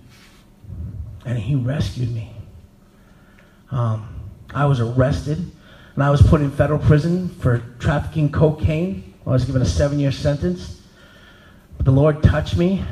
And 1.26 1.38
He 1.38 1.56
rescued 1.56 2.12
me. 2.12 2.31
Um, 3.72 4.08
I 4.54 4.66
was 4.66 4.80
arrested 4.80 5.52
and 5.96 6.04
I 6.04 6.10
was 6.10 6.22
put 6.22 6.42
in 6.42 6.52
federal 6.52 6.80
prison 6.80 7.30
for 7.30 7.60
trafficking 7.80 8.32
cocaine. 8.32 9.14
I 9.26 9.30
was 9.30 9.46
given 9.46 9.62
a 9.62 9.66
seven 9.66 10.00
year 10.00 10.12
sentence. 10.12 10.82
But 11.78 11.86
the 11.86 11.92
Lord 11.92 12.22
touched 12.24 12.58
me. 12.58 12.84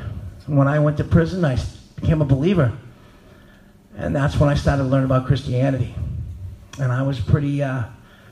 And 0.46 0.56
when 0.56 0.68
I 0.68 0.78
went 0.78 0.96
to 0.98 1.04
prison, 1.04 1.44
I 1.44 1.58
became 1.96 2.20
a 2.22 2.24
believer. 2.24 2.72
And 3.96 4.14
that's 4.14 4.36
when 4.38 4.48
I 4.48 4.54
started 4.54 4.84
to 4.84 4.88
learn 4.88 5.04
about 5.04 5.26
Christianity. 5.26 5.94
And 6.78 6.90
I 6.90 7.02
was 7.02 7.20
pretty, 7.20 7.62
uh, 7.62 7.84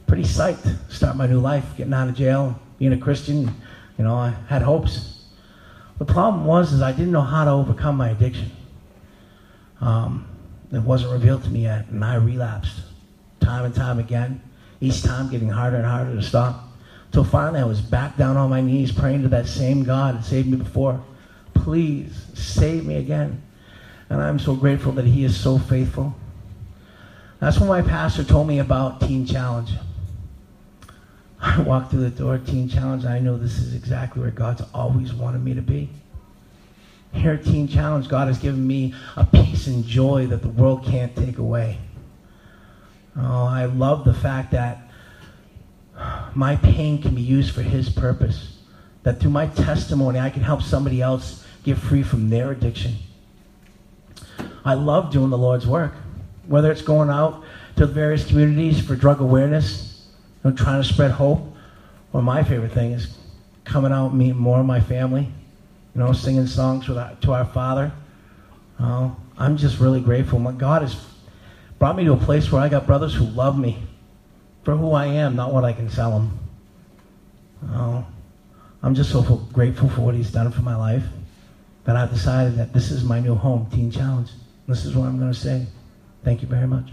pretty 0.07 0.23
psyched 0.23 0.63
to 0.63 0.95
start 0.95 1.17
my 1.17 1.27
new 1.27 1.41
life, 1.41 1.65
getting 1.77 1.93
out 1.93 2.09
of 2.09 2.15
jail, 2.15 2.59
being 2.79 2.93
a 2.93 2.99
Christian. 2.99 3.55
You 3.99 4.05
know, 4.05 4.15
I 4.15 4.35
had 4.49 4.63
hopes. 4.63 5.25
The 5.99 6.05
problem 6.05 6.45
was 6.45 6.73
is 6.73 6.81
I 6.81 6.93
didn't 6.93 7.13
know 7.13 7.23
how 7.23 7.45
to 7.45 7.51
overcome 7.51 7.97
my 7.97 8.11
addiction. 8.11 8.51
Um, 9.81 10.27
it 10.73 10.81
wasn't 10.81 11.13
revealed 11.13 11.45
to 11.45 11.51
me 11.51 11.63
yet, 11.63 11.89
and 11.89 12.05
I 12.05 12.17
relapsed 12.17 12.81
time 13.41 13.65
and 13.65 13.75
time 13.75 13.99
again. 13.99 14.41
Each 14.81 15.03
time 15.03 15.31
getting 15.31 15.49
harder 15.49 15.77
and 15.77 15.87
harder 15.87 16.15
to 16.15 16.23
stop. 16.23 16.65
Until 17.07 17.25
finally 17.25 17.61
I 17.61 17.65
was 17.65 17.81
back 17.81 18.17
down 18.17 18.37
on 18.37 18.51
my 18.51 18.61
knees 18.61 18.93
praying 18.93 19.23
to 19.23 19.29
that 19.29 19.47
same 19.47 19.83
God 19.83 20.19
that 20.19 20.25
saved 20.25 20.49
me 20.49 20.57
before. 20.57 21.03
Please 21.55 22.27
save 22.35 22.85
me 22.85 22.97
again. 22.97 23.43
And 24.11 24.23
I'm 24.23 24.39
so 24.39 24.55
grateful 24.55 24.93
that 24.93 25.07
He 25.07 25.25
is 25.25 25.39
so 25.39 25.59
faithful. 25.59 26.15
That's 27.41 27.59
when 27.59 27.69
my 27.69 27.83
pastor 27.83 28.25
told 28.25 28.47
me 28.47 28.59
about 28.59 29.01
Teen 29.01 29.25
Challenge. 29.25 29.71
I 31.41 31.61
walked 31.63 31.91
through 31.91 32.09
the 32.09 32.11
door, 32.11 32.39
Teen 32.39 32.69
Challenge, 32.69 33.05
I 33.05 33.21
know 33.21 33.37
this 33.37 33.59
is 33.59 33.75
exactly 33.75 34.21
where 34.21 34.31
God's 34.31 34.63
always 34.75 35.15
wanted 35.15 35.43
me 35.43 35.55
to 35.55 35.63
be. 35.63 35.89
At 37.15 37.45
Teen 37.45 37.69
Challenge, 37.69 38.09
God 38.09 38.29
has 38.29 38.39
given 38.39 38.67
me 38.67 38.95
a 39.17 39.25
peace 39.25 39.67
and 39.67 39.85
joy 39.85 40.27
that 40.29 40.43
the 40.43 40.49
world 40.49 40.85
can't 40.85 41.15
take 41.15 41.39
away. 41.39 41.79
Oh, 43.17 43.45
I 43.45 43.67
love 43.67 44.05
the 44.05 44.15
fact 44.15 44.53
that 44.53 44.89
my 46.35 46.57
pain 46.57 47.03
can 47.03 47.15
be 47.15 47.23
used 47.23 47.55
for 47.55 47.63
His 47.63 47.89
purpose. 47.89 48.59
That 49.03 49.21
through 49.21 49.31
my 49.31 49.47
testimony, 49.47 50.19
I 50.19 50.31
can 50.31 50.43
help 50.43 50.63
somebody 50.63 51.03
else 51.03 51.45
get 51.65 51.79
free 51.79 52.03
from 52.03 52.31
their 52.31 52.53
addiction. 52.53 52.97
I 54.65 54.75
love 54.75 55.11
doing 55.11 55.31
the 55.31 55.39
Lord's 55.39 55.67
work, 55.67 55.95
whether 56.47 56.71
it's 56.71 56.83
going 56.83 57.11
out 57.11 57.43
to 57.77 57.87
various 57.87 58.27
communities 58.27 58.85
for 58.85 58.97
drug 58.97 59.21
awareness, 59.21 60.07
you 60.45 60.51
know, 60.51 60.57
trying 60.57 60.83
to 60.83 60.89
spread 60.89 61.11
hope, 61.11 61.55
or 62.13 62.23
my 62.23 62.43
favorite 62.43 62.73
thing 62.73 62.93
is 62.93 63.17
coming 63.65 63.93
out 63.93 64.11
and 64.11 64.19
meeting 64.19 64.37
more 64.37 64.61
of 64.61 64.67
my 64.67 64.81
family, 64.81 65.33
you 65.95 66.01
know, 66.01 66.13
singing 66.13 66.47
songs 66.47 66.89
our, 66.89 67.15
to 67.21 67.33
our 67.33 67.45
Father. 67.45 67.93
Uh, 68.79 69.11
I'm 69.37 69.57
just 69.57 69.81
really 69.81 70.01
grateful. 70.01 70.39
My 70.39 70.53
God 70.53 70.83
has 70.83 70.97
brought 71.79 71.97
me 71.97 72.05
to 72.05 72.13
a 72.13 72.17
place 72.17 72.51
where 72.51 72.61
I 72.61 72.69
got 72.69 72.87
brothers 72.87 73.15
who 73.15 73.25
love 73.25 73.59
me 73.59 73.83
for 74.65 74.77
who 74.77 74.93
I 74.93 75.07
am, 75.07 75.37
not 75.37 75.53
what 75.53 75.65
I 75.65 75.73
can 75.73 75.89
sell 75.89 76.11
them. 76.13 76.39
Uh, 77.73 78.03
I'm 78.83 78.95
just 78.95 79.11
so 79.11 79.23
grateful 79.53 79.89
for 79.89 80.03
what 80.03 80.15
He's 80.15 80.31
done 80.31 80.51
for 80.51 80.63
my 80.63 80.77
life 80.77 81.05
that 81.85 81.97
I've 81.97 82.11
decided 82.11 82.57
that 82.57 82.73
this 82.73 82.91
is 82.91 83.03
my 83.03 83.19
new 83.19 83.35
home, 83.35 83.69
Teen 83.73 83.91
Challenge. 83.91 84.31
This 84.67 84.85
is 84.85 84.95
what 84.95 85.09
I'm 85.09 85.19
going 85.19 85.33
to 85.33 85.39
say. 85.39 85.67
Thank 86.23 86.43
you 86.43 86.49
very 86.49 86.67
much. 86.67 86.91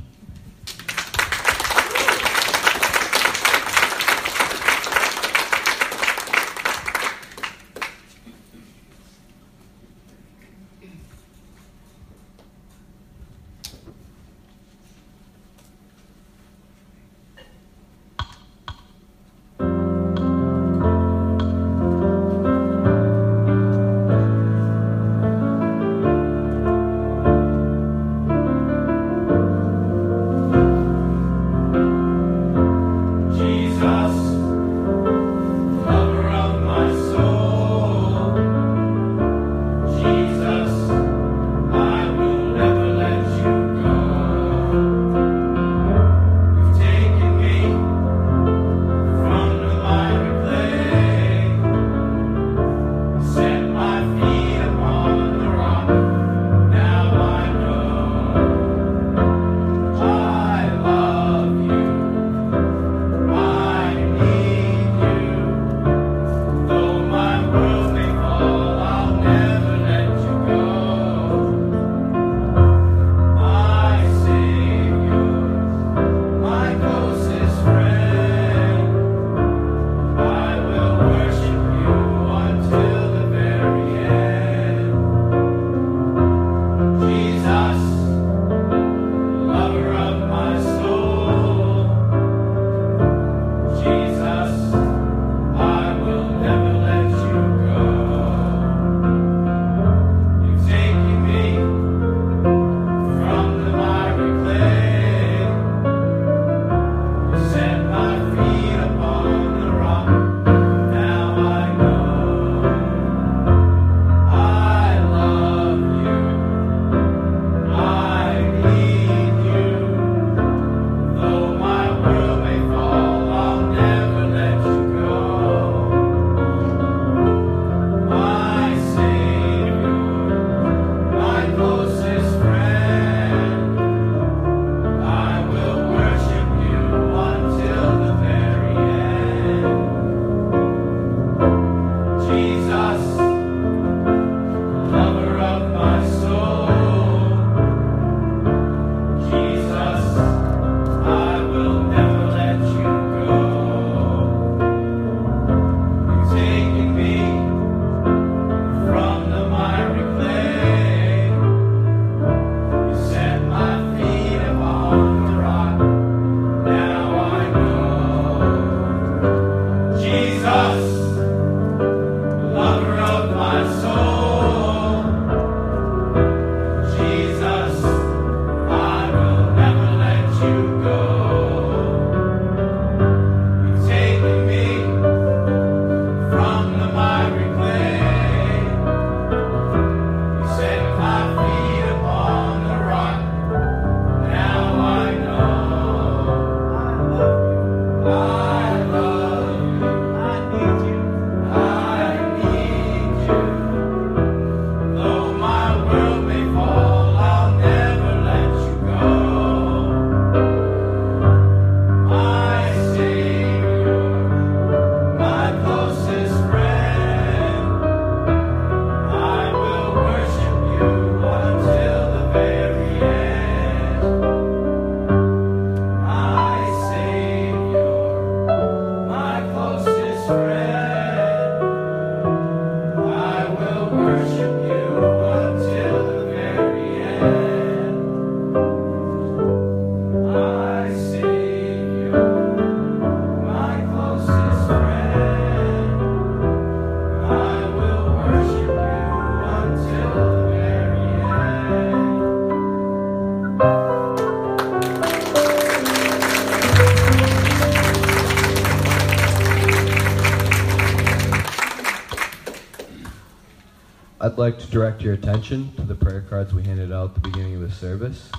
Direct 264.75 265.01
your 265.01 265.13
attention 265.13 265.71
to 265.77 265.83
the 265.83 265.95
prayer 265.95 266.19
cards 266.19 266.53
we 266.53 266.61
handed 266.61 266.91
out 266.91 267.11
at 267.11 267.13
the 267.13 267.21
beginning 267.21 267.55
of 267.55 267.61
the 267.61 267.71
service. 267.71 268.29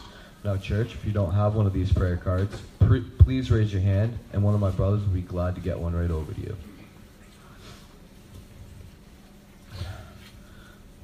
Now, 0.44 0.58
church, 0.58 0.92
if 0.92 1.02
you 1.02 1.10
don't 1.10 1.32
have 1.32 1.54
one 1.54 1.64
of 1.64 1.72
these 1.72 1.90
prayer 1.90 2.18
cards, 2.18 2.60
pre- 2.78 3.00
please 3.00 3.50
raise 3.50 3.72
your 3.72 3.80
hand, 3.80 4.18
and 4.34 4.42
one 4.42 4.52
of 4.52 4.60
my 4.60 4.68
brothers 4.68 5.00
will 5.00 5.14
be 5.14 5.22
glad 5.22 5.54
to 5.54 5.62
get 5.62 5.78
one 5.78 5.96
right 5.96 6.10
over 6.10 6.34
to 6.34 6.40
you. 6.42 6.56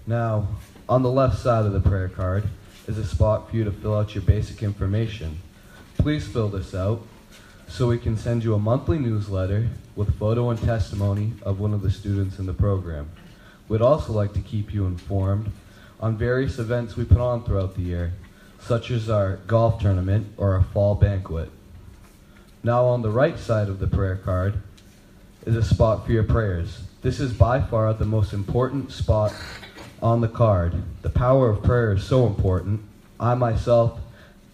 Now, 0.07 0.49
on 0.87 1.03
the 1.03 1.11
left 1.11 1.39
side 1.39 1.65
of 1.65 1.73
the 1.73 1.81
prayer 1.81 2.11
card 2.11 2.45
is 2.87 2.99
a 2.99 3.07
spot 3.07 3.49
for 3.49 3.57
you 3.57 3.65
to 3.65 3.73
fill 3.73 3.97
out 3.97 4.15
your 4.15 4.25
basic 4.25 4.63
information. 4.63 5.41
Please 5.97 6.29
fill 6.29 6.51
this 6.51 6.75
out 6.75 7.07
so 7.69 7.89
we 7.89 7.97
can 7.97 8.19
send 8.19 8.45
you 8.45 8.53
a 8.53 8.59
monthly 8.59 8.99
newsletter 8.99 9.71
with 9.97 10.15
photo 10.19 10.51
and 10.51 10.61
testimony 10.61 11.33
of 11.41 11.59
one 11.59 11.73
of 11.73 11.81
the 11.81 11.91
students 11.91 12.39
in 12.39 12.45
the 12.45 12.53
program. 12.53 13.09
We'd 13.73 13.81
also 13.81 14.13
like 14.13 14.35
to 14.35 14.41
keep 14.41 14.75
you 14.75 14.85
informed 14.85 15.51
on 15.99 16.19
various 16.19 16.59
events 16.59 16.95
we 16.95 17.07
put 17.07 17.17
on 17.17 17.43
throughout 17.43 17.75
the 17.75 17.81
year, 17.81 18.13
such 18.61 18.91
as 18.91 19.09
our 19.09 19.37
golf 19.47 19.81
tournament 19.81 20.27
or 20.37 20.53
our 20.53 20.63
fall 20.63 20.95
banquet. 20.95 21.49
Now, 22.63 22.85
on 22.85 23.01
the 23.01 23.09
right 23.09 23.39
side 23.39 23.71
of 23.71 23.79
the 23.79 23.87
prayer 23.87 24.17
card 24.17 24.61
is 25.47 25.57
a 25.57 25.65
spot 25.65 26.05
for 26.05 26.13
your 26.13 26.23
prayers. 26.23 26.83
This 27.01 27.19
is 27.19 27.33
by 27.33 27.63
far 27.63 27.95
the 27.95 28.05
most 28.05 28.35
important 28.35 28.93
spot 28.93 29.35
on 30.03 30.21
the 30.21 30.29
card. 30.29 30.75
The 31.01 31.09
power 31.09 31.49
of 31.49 31.63
prayer 31.63 31.95
is 31.95 32.05
so 32.05 32.27
important. 32.27 32.83
I 33.19 33.35
myself 33.37 33.99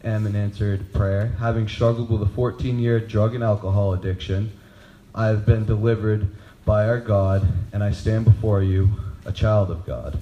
am 0.04 0.28
an 0.28 0.36
answered 0.36 0.92
prayer. 0.92 1.34
Having 1.40 1.66
struggled 1.66 2.08
with 2.08 2.22
a 2.22 2.32
14 2.36 2.78
year 2.78 3.00
drug 3.00 3.34
and 3.34 3.42
alcohol 3.42 3.94
addiction, 3.94 4.52
I 5.12 5.26
have 5.26 5.44
been 5.44 5.64
delivered 5.64 6.28
by 6.64 6.86
our 6.86 7.00
God, 7.00 7.48
and 7.72 7.82
I 7.82 7.90
stand 7.90 8.24
before 8.24 8.62
you, 8.62 8.90
a 9.28 9.32
child 9.32 9.70
of 9.70 9.84
God. 9.84 10.18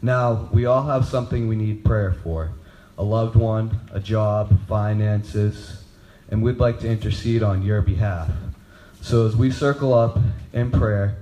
Now, 0.00 0.48
we 0.52 0.64
all 0.64 0.84
have 0.84 1.04
something 1.04 1.46
we 1.46 1.54
need 1.54 1.84
prayer 1.84 2.12
for 2.12 2.50
a 2.96 3.04
loved 3.04 3.36
one, 3.36 3.80
a 3.92 4.00
job, 4.00 4.58
finances, 4.66 5.84
and 6.30 6.42
we'd 6.42 6.58
like 6.58 6.80
to 6.80 6.88
intercede 6.88 7.42
on 7.42 7.62
your 7.62 7.82
behalf. 7.82 8.30
So, 9.02 9.26
as 9.26 9.36
we 9.36 9.50
circle 9.50 9.94
up 9.94 10.18
in 10.52 10.70
prayer 10.70 11.16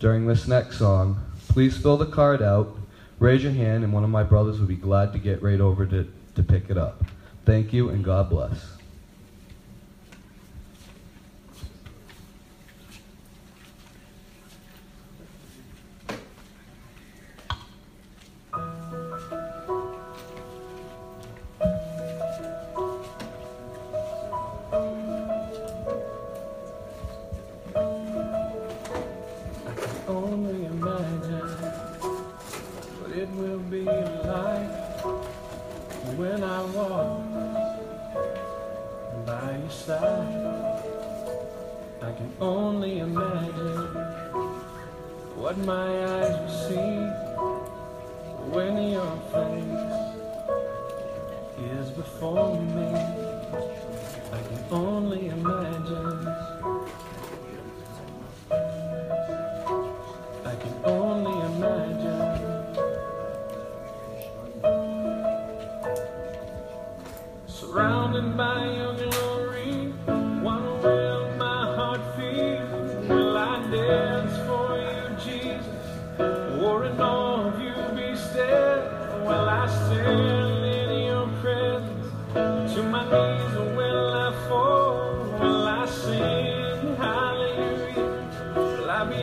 during 0.00 0.26
this 0.26 0.46
next 0.46 0.78
song, 0.78 1.20
please 1.48 1.76
fill 1.76 1.96
the 1.96 2.06
card 2.06 2.42
out, 2.42 2.76
raise 3.18 3.42
your 3.42 3.52
hand, 3.52 3.84
and 3.84 3.92
one 3.92 4.04
of 4.04 4.10
my 4.10 4.22
brothers 4.22 4.60
will 4.60 4.66
be 4.66 4.76
glad 4.76 5.12
to 5.12 5.18
get 5.18 5.42
right 5.42 5.60
over 5.60 5.86
to, 5.86 6.08
to 6.34 6.42
pick 6.42 6.70
it 6.70 6.78
up. 6.78 7.04
Thank 7.44 7.72
you, 7.72 7.90
and 7.90 8.04
God 8.04 8.30
bless. 8.30 8.73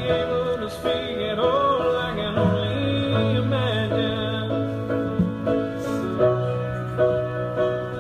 I 0.01 0.03
can 0.09 2.69
only 2.69 3.33
imagine. 3.33 4.51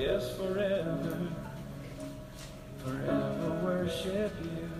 yes, 0.00 0.34
forever, 0.36 1.18
forever 2.78 3.60
worship 3.62 4.32
you. 4.42 4.79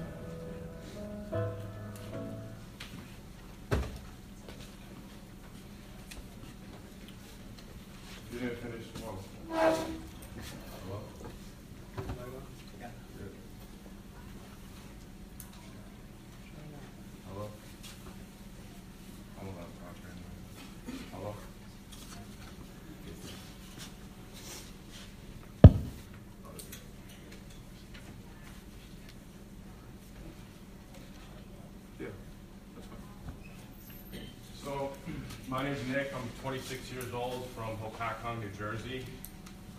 My 35.50 35.64
name's 35.64 35.84
Nick. 35.88 36.12
I'm 36.14 36.22
26 36.42 36.92
years 36.92 37.12
old 37.12 37.44
from 37.56 37.76
Hopatcong, 37.78 38.38
New 38.38 38.50
Jersey. 38.56 39.04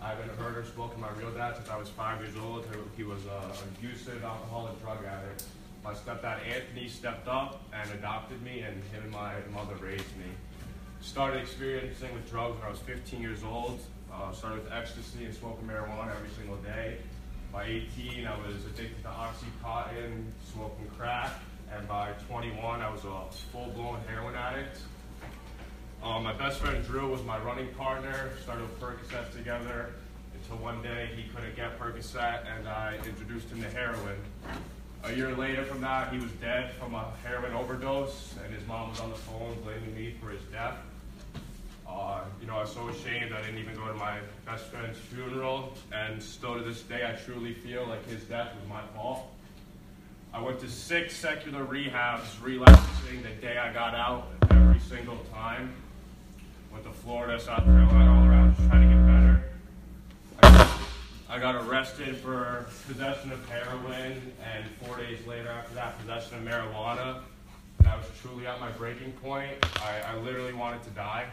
I've 0.01 0.17
been 0.17 0.35
heard 0.35 0.57
or 0.57 0.65
spoken 0.65 0.95
to 0.95 1.01
my 1.01 1.11
real 1.17 1.31
dad 1.31 1.55
since 1.55 1.69
I 1.69 1.77
was 1.77 1.87
five 1.87 2.19
years 2.19 2.35
old. 2.43 2.65
He 2.97 3.03
was 3.03 3.23
an 3.23 3.69
abusive 3.77 4.21
alcoholic 4.21 4.81
drug 4.81 4.97
addict. 5.05 5.45
My 5.81 5.93
stepdad 5.93 6.45
Anthony 6.45 6.89
stepped 6.89 7.29
up 7.29 7.63
and 7.71 7.89
adopted 7.91 8.41
me, 8.43 8.59
and 8.59 8.83
him 8.91 9.03
and 9.03 9.11
my 9.13 9.35
mother 9.53 9.75
raised 9.75 10.13
me. 10.17 10.25
Started 10.99 11.39
experiencing 11.39 12.13
with 12.13 12.29
drugs 12.29 12.57
when 12.57 12.67
I 12.67 12.69
was 12.69 12.79
15 12.79 13.21
years 13.21 13.41
old. 13.41 13.79
Uh, 14.13 14.33
started 14.33 14.65
with 14.65 14.73
ecstasy 14.73 15.23
and 15.23 15.33
smoking 15.33 15.69
marijuana 15.69 16.13
every 16.13 16.31
single 16.37 16.57
day. 16.57 16.97
By 17.53 17.63
18, 17.63 18.27
I 18.27 18.37
was 18.45 18.57
addicted 18.65 19.01
to 19.03 19.07
Oxycontin, 19.07 20.25
smoking 20.51 20.89
crack, 20.97 21.31
and 21.73 21.87
by 21.87 22.11
21, 22.27 22.81
I 22.81 22.91
was 22.91 23.05
a 23.05 23.21
full-blown 23.53 24.01
heroin 24.09 24.35
addict. 24.35 24.79
Um, 26.03 26.23
my 26.23 26.33
best 26.33 26.59
friend 26.59 26.83
Drew 26.83 27.07
was 27.11 27.23
my 27.23 27.37
running 27.39 27.67
partner. 27.75 28.31
Started 28.41 28.63
with 28.63 28.79
Percocet 28.79 29.31
together 29.31 29.91
until 30.33 30.57
one 30.57 30.81
day 30.81 31.09
he 31.15 31.29
couldn't 31.29 31.55
get 31.55 31.77
Percocet, 31.77 32.43
and 32.57 32.67
I 32.67 32.97
introduced 33.05 33.49
him 33.49 33.61
to 33.61 33.69
heroin. 33.69 34.17
A 35.03 35.13
year 35.13 35.35
later 35.35 35.63
from 35.63 35.79
that, 35.81 36.11
he 36.11 36.17
was 36.17 36.31
dead 36.33 36.71
from 36.79 36.95
a 36.95 37.11
heroin 37.23 37.53
overdose, 37.53 38.33
and 38.43 38.51
his 38.51 38.65
mom 38.67 38.89
was 38.89 38.99
on 38.99 39.11
the 39.11 39.15
phone 39.15 39.55
blaming 39.63 39.93
me 39.93 40.15
for 40.19 40.31
his 40.31 40.41
death. 40.51 40.77
Uh, 41.87 42.21
you 42.39 42.47
know, 42.47 42.57
I 42.57 42.61
was 42.61 42.71
so 42.71 42.87
ashamed 42.87 43.31
I 43.31 43.41
didn't 43.41 43.59
even 43.59 43.75
go 43.75 43.85
to 43.85 43.93
my 43.93 44.17
best 44.43 44.65
friend's 44.65 44.97
funeral, 44.97 45.73
and 45.91 46.21
still 46.21 46.55
to 46.55 46.63
this 46.63 46.81
day, 46.81 47.05
I 47.05 47.11
truly 47.25 47.53
feel 47.53 47.85
like 47.85 48.03
his 48.07 48.23
death 48.23 48.55
was 48.59 48.67
my 48.67 48.81
fault. 48.95 49.27
I 50.33 50.41
went 50.41 50.59
to 50.61 50.69
six 50.69 51.15
secular 51.15 51.63
rehabs, 51.63 52.41
relapsing 52.41 53.21
the 53.21 53.29
day 53.45 53.59
I 53.59 53.71
got 53.71 53.93
out 53.93 54.29
every 54.49 54.79
single 54.79 55.17
time. 55.31 55.73
Went 56.71 56.85
to 56.85 56.91
Florida, 56.91 57.39
South 57.39 57.65
Carolina, 57.65 58.13
all 58.13 58.27
around, 58.27 58.55
just 58.55 58.69
trying 58.69 58.89
to 58.89 58.95
get 58.95 59.05
better. 59.05 59.43
I 61.29 61.39
got, 61.39 61.55
arrested 61.55 62.17
for 62.17 62.67
possession 62.87 63.31
of 63.31 63.47
heroin, 63.49 64.33
and 64.43 64.65
four 64.81 64.97
days 64.97 65.25
later 65.25 65.49
after 65.49 65.75
that, 65.75 65.99
possession 65.99 66.37
of 66.37 66.43
marijuana. 66.43 67.21
And 67.79 67.87
I 67.87 67.97
was 67.97 68.05
truly 68.21 68.47
at 68.47 68.59
my 68.59 68.69
breaking 68.71 69.11
point. 69.13 69.53
I, 69.77 70.13
I 70.13 70.17
literally 70.19 70.53
wanted 70.53 70.83
to 70.83 70.89
die. 70.91 71.25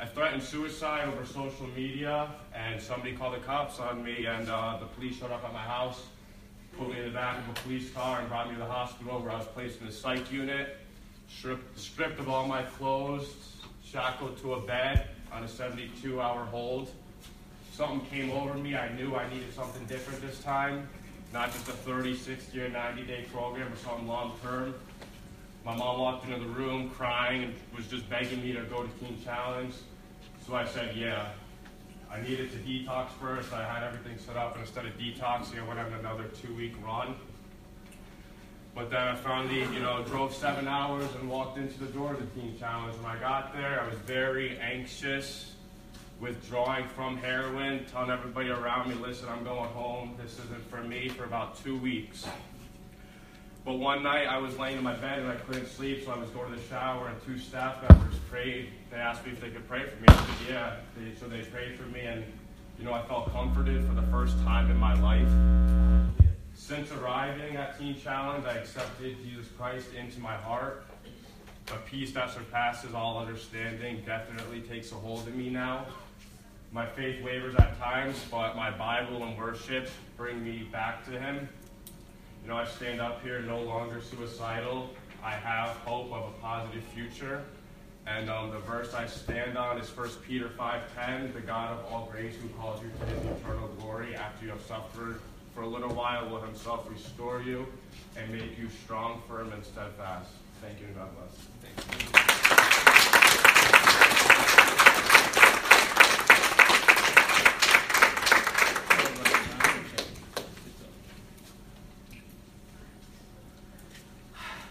I 0.00 0.06
threatened 0.06 0.42
suicide 0.42 1.08
over 1.08 1.24
social 1.24 1.66
media, 1.68 2.30
and 2.54 2.80
somebody 2.80 3.12
called 3.12 3.34
the 3.34 3.40
cops 3.40 3.78
on 3.78 4.02
me, 4.02 4.26
and 4.26 4.48
uh, 4.48 4.78
the 4.78 4.86
police 4.86 5.18
showed 5.18 5.32
up 5.32 5.44
at 5.44 5.52
my 5.52 5.60
house, 5.60 6.02
put 6.78 6.88
me 6.88 6.98
in 6.98 7.04
the 7.04 7.10
back 7.10 7.38
of 7.38 7.48
a 7.48 7.60
police 7.60 7.90
car, 7.90 8.20
and 8.20 8.28
brought 8.28 8.48
me 8.48 8.54
to 8.54 8.60
the 8.60 8.66
hospital 8.66 9.20
where 9.20 9.32
I 9.32 9.38
was 9.38 9.46
placed 9.48 9.80
in 9.80 9.86
a 9.86 9.92
psych 9.92 10.30
unit, 10.32 10.78
stripped, 11.28 11.78
stripped 11.78 12.18
of 12.20 12.28
all 12.28 12.46
my 12.46 12.62
clothes, 12.62 13.53
shackled 13.94 14.36
to 14.36 14.54
a 14.54 14.60
bed 14.60 15.06
on 15.30 15.44
a 15.44 15.48
72 15.48 16.20
hour 16.20 16.44
hold. 16.46 16.90
Something 17.70 18.00
came 18.06 18.32
over 18.32 18.54
me. 18.54 18.74
I 18.74 18.92
knew 18.92 19.14
I 19.14 19.32
needed 19.32 19.54
something 19.54 19.84
different 19.86 20.20
this 20.20 20.40
time, 20.40 20.88
not 21.32 21.52
just 21.52 21.68
a 21.68 21.72
30, 21.72 22.16
60, 22.16 22.60
or 22.60 22.68
90 22.70 23.02
day 23.04 23.24
program, 23.32 23.72
or 23.72 23.76
something 23.76 24.08
long 24.08 24.36
term. 24.42 24.74
My 25.64 25.76
mom 25.76 26.00
walked 26.00 26.26
into 26.26 26.40
the 26.40 26.50
room 26.50 26.90
crying 26.90 27.44
and 27.44 27.54
was 27.74 27.86
just 27.86 28.10
begging 28.10 28.42
me 28.42 28.52
to 28.52 28.62
go 28.62 28.82
to 28.82 28.88
Teen 28.98 29.16
Challenge. 29.24 29.72
So 30.44 30.56
I 30.56 30.66
said, 30.66 30.96
yeah. 30.96 31.28
I 32.10 32.20
needed 32.20 32.50
to 32.52 32.58
detox 32.58 33.10
first. 33.20 33.52
I 33.52 33.64
had 33.64 33.82
everything 33.82 34.18
set 34.18 34.36
up, 34.36 34.52
and 34.54 34.60
instead 34.60 34.86
of 34.86 34.92
detoxing, 34.98 35.60
I 35.60 35.66
went 35.66 35.80
on 35.80 35.92
another 35.94 36.24
two 36.24 36.52
week 36.54 36.74
run. 36.84 37.14
But 38.74 38.90
then 38.90 39.00
I 39.00 39.14
finally, 39.14 39.60
you 39.60 39.80
know, 39.80 40.02
drove 40.02 40.34
seven 40.34 40.66
hours 40.66 41.06
and 41.20 41.30
walked 41.30 41.58
into 41.58 41.78
the 41.78 41.86
door 41.86 42.14
of 42.14 42.20
the 42.20 42.40
Teen 42.40 42.58
Challenge. 42.58 42.96
When 42.96 43.06
I 43.06 43.20
got 43.20 43.54
there, 43.54 43.80
I 43.80 43.88
was 43.88 43.98
very 44.00 44.58
anxious, 44.58 45.52
withdrawing 46.20 46.88
from 46.88 47.16
heroin, 47.18 47.84
telling 47.92 48.10
everybody 48.10 48.48
around 48.48 48.88
me, 48.88 48.96
listen, 48.96 49.28
I'm 49.28 49.44
going 49.44 49.70
home. 49.70 50.16
This 50.20 50.32
isn't 50.40 50.68
for 50.70 50.82
me 50.82 51.08
for 51.08 51.22
about 51.22 51.62
two 51.62 51.78
weeks. 51.78 52.26
But 53.64 53.74
one 53.74 54.02
night 54.02 54.26
I 54.26 54.38
was 54.38 54.58
laying 54.58 54.76
in 54.76 54.82
my 54.82 54.94
bed 54.94 55.20
and 55.20 55.28
I 55.28 55.36
couldn't 55.36 55.68
sleep, 55.68 56.04
so 56.04 56.10
I 56.10 56.18
was 56.18 56.28
going 56.30 56.50
to 56.52 56.56
the 56.56 56.68
shower 56.68 57.08
and 57.08 57.24
two 57.24 57.38
staff 57.38 57.80
members 57.88 58.18
prayed. 58.28 58.70
They 58.90 58.96
asked 58.96 59.24
me 59.24 59.32
if 59.32 59.40
they 59.40 59.50
could 59.50 59.66
pray 59.68 59.88
for 59.88 60.00
me. 60.02 60.08
I 60.08 60.14
said, 60.14 60.26
yeah. 60.48 60.76
They, 60.96 61.14
so 61.14 61.28
they 61.28 61.42
prayed 61.42 61.78
for 61.78 61.86
me 61.86 62.00
and, 62.00 62.24
you 62.78 62.84
know, 62.84 62.92
I 62.92 63.06
felt 63.06 63.30
comforted 63.30 63.86
for 63.86 63.94
the 63.94 64.06
first 64.08 64.36
time 64.42 64.68
in 64.70 64.76
my 64.76 64.94
life. 64.94 65.28
Since 66.56 66.92
arriving 66.92 67.56
at 67.56 67.78
Teen 67.78 68.00
Challenge, 68.00 68.44
I 68.46 68.54
accepted 68.54 69.16
Jesus 69.22 69.48
Christ 69.58 69.88
into 69.98 70.20
my 70.20 70.36
heart. 70.36 70.84
A 71.72 71.76
peace 71.78 72.12
that 72.12 72.30
surpasses 72.30 72.94
all 72.94 73.18
understanding 73.18 74.02
definitely 74.06 74.60
takes 74.60 74.92
a 74.92 74.94
hold 74.94 75.26
of 75.26 75.34
me 75.34 75.50
now. 75.50 75.86
My 76.72 76.86
faith 76.86 77.22
wavers 77.24 77.54
at 77.56 77.78
times, 77.78 78.16
but 78.30 78.56
my 78.56 78.70
Bible 78.70 79.24
and 79.24 79.36
worship 79.36 79.88
bring 80.16 80.44
me 80.44 80.68
back 80.70 81.04
to 81.06 81.18
Him. 81.18 81.48
You 82.42 82.50
know, 82.50 82.56
I 82.56 82.66
stand 82.66 83.00
up 83.00 83.22
here 83.22 83.40
no 83.40 83.60
longer 83.60 84.00
suicidal. 84.00 84.90
I 85.22 85.32
have 85.32 85.70
hope 85.78 86.12
of 86.12 86.28
a 86.28 86.38
positive 86.40 86.84
future. 86.94 87.42
And 88.06 88.30
um, 88.30 88.50
the 88.50 88.58
verse 88.60 88.94
I 88.94 89.06
stand 89.06 89.58
on 89.58 89.78
is 89.78 89.88
1 89.96 90.08
Peter 90.26 90.50
5.10, 90.58 91.32
the 91.32 91.40
God 91.40 91.72
of 91.72 91.92
all 91.92 92.08
grace 92.12 92.36
who 92.36 92.48
calls 92.60 92.82
you 92.82 92.90
to 92.90 93.06
his 93.06 93.38
eternal 93.38 93.68
glory 93.80 94.14
after 94.14 94.44
you 94.44 94.50
have 94.50 94.62
suffered 94.62 95.20
for 95.54 95.62
a 95.62 95.68
little 95.68 95.94
while 95.94 96.28
will 96.28 96.40
himself 96.40 96.88
restore 96.90 97.40
you 97.40 97.66
and 98.16 98.30
make 98.32 98.58
you 98.58 98.68
strong, 98.68 99.22
firm, 99.28 99.52
and 99.52 99.64
steadfast. 99.64 100.30
Thank 100.60 100.80
you 100.80 100.86
and 100.86 100.96
God 100.96 101.10
bless. 101.14 101.30
Thank 101.62 102.02
you. 102.02 102.08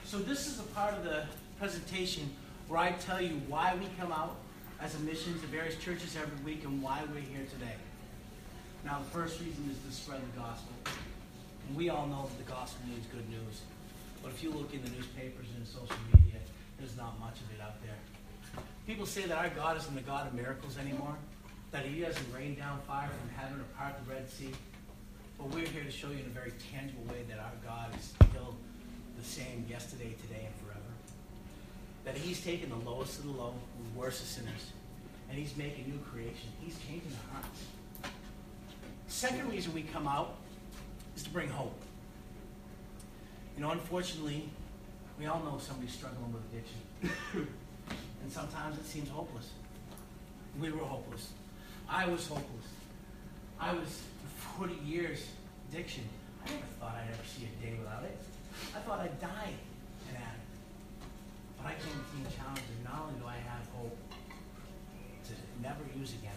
So 0.05 0.19
this 0.19 0.45
is 0.45 0.59
a 0.59 0.63
part 0.75 0.93
of 0.93 1.03
the 1.03 1.23
presentation 1.57 2.29
where 2.67 2.79
I 2.79 2.91
tell 2.91 3.19
you 3.19 3.41
why 3.47 3.75
we 3.79 3.87
come 3.99 4.11
out 4.11 4.35
as 4.79 4.93
a 4.95 4.99
mission 4.99 5.33
to 5.39 5.47
various 5.47 5.75
churches 5.77 6.15
every 6.15 6.43
week 6.43 6.65
and 6.65 6.83
why 6.83 7.01
we're 7.11 7.21
here 7.21 7.47
today. 7.51 7.73
Now, 8.85 8.99
the 8.99 9.09
first 9.17 9.39
reason 9.39 9.69
is 9.71 9.79
to 9.87 9.95
spread 9.95 10.21
the 10.21 10.39
gospel. 10.39 10.73
And 11.67 11.77
we 11.77 11.89
all 11.89 12.05
know 12.07 12.27
that 12.27 12.45
the 12.45 12.51
gospel 12.51 12.81
needs 12.89 13.07
good 13.07 13.27
news. 13.29 13.61
But 14.21 14.31
if 14.31 14.43
you 14.43 14.51
look 14.51 14.73
in 14.73 14.83
the 14.83 14.91
newspapers 14.91 15.47
and 15.55 15.65
social 15.65 15.95
media, 16.13 16.39
there's 16.77 16.97
not 16.97 17.19
much 17.19 17.39
of 17.39 17.47
it 17.55 17.61
out 17.61 17.81
there. 17.81 17.95
People 18.85 19.05
say 19.05 19.25
that 19.25 19.37
our 19.37 19.49
God 19.49 19.77
isn't 19.77 19.95
the 19.95 20.01
God 20.01 20.27
of 20.27 20.33
miracles 20.33 20.77
anymore, 20.77 21.15
that 21.71 21.85
He 21.85 22.01
doesn't 22.01 22.33
rain 22.33 22.55
down 22.55 22.79
fire 22.85 23.09
from 23.09 23.29
heaven 23.29 23.59
or 23.59 23.63
part 23.77 23.95
the 24.05 24.13
Red 24.13 24.29
Sea. 24.29 24.51
But 25.37 25.47
we're 25.47 25.67
here 25.67 25.83
to 25.83 25.91
show 25.91 26.09
you 26.09 26.19
in 26.19 26.25
a 26.25 26.35
very 26.35 26.51
tangible 26.71 27.03
way 27.05 27.23
that 27.29 27.39
our 27.39 27.55
God 27.65 27.95
is 27.97 28.13
still 28.29 28.55
the 29.17 29.23
same 29.23 29.65
yesterday, 29.69 30.13
today, 30.21 30.45
and 30.45 30.55
forever. 30.67 30.91
That 32.03 32.17
He's 32.17 32.43
taken 32.43 32.69
the 32.69 32.89
lowest 32.89 33.19
of 33.19 33.25
the 33.25 33.31
low, 33.31 33.53
the 33.93 33.99
worst 33.99 34.21
of 34.21 34.27
sinners, 34.27 34.73
and 35.29 35.39
He's 35.39 35.55
making 35.55 35.89
new 35.89 35.99
creation. 36.11 36.51
He's 36.61 36.77
changing 36.85 37.15
hearts. 37.31 37.63
Second 39.07 39.49
reason 39.49 39.73
we 39.73 39.83
come 39.83 40.07
out 40.07 40.35
is 41.15 41.23
to 41.23 41.29
bring 41.29 41.49
hope. 41.49 41.79
You 43.55 43.61
know, 43.61 43.71
unfortunately, 43.71 44.49
we 45.19 45.25
all 45.27 45.39
know 45.43 45.59
somebody's 45.59 45.93
struggling 45.93 46.33
with 46.33 46.43
addiction. 46.51 47.47
and 48.23 48.31
sometimes 48.31 48.77
it 48.77 48.85
seems 48.85 49.09
hopeless. 49.09 49.49
We 50.59 50.71
were 50.71 50.83
hopeless. 50.83 51.29
I 51.89 52.07
was 52.07 52.27
hopeless. 52.27 52.67
I 53.59 53.73
was, 53.73 54.01
for 54.37 54.67
40 54.67 54.75
years, 54.85 55.27
addiction. 55.69 56.03
I 56.45 56.49
never 56.49 56.65
thought 56.79 56.95
I'd 56.95 57.13
ever 57.13 57.23
see 57.25 57.45
a 57.45 57.65
day 57.65 57.77
without 57.77 58.03
it. 58.03 58.17
I 58.75 58.79
thought 58.79 58.99
I'd 58.99 59.19
die 59.21 59.53
an 60.09 60.15
addict. 60.15 60.53
But 61.57 61.67
I 61.67 61.73
came 61.73 61.93
to 61.93 62.05
Teen 62.11 62.25
Challenge, 62.37 62.59
and 62.59 62.83
not 62.83 63.07
only 63.07 63.19
do 63.19 63.27
I 63.27 63.37
have 63.37 63.65
hope 63.77 63.97
to 65.25 65.33
never 65.61 65.83
use 65.97 66.13
again, 66.13 66.35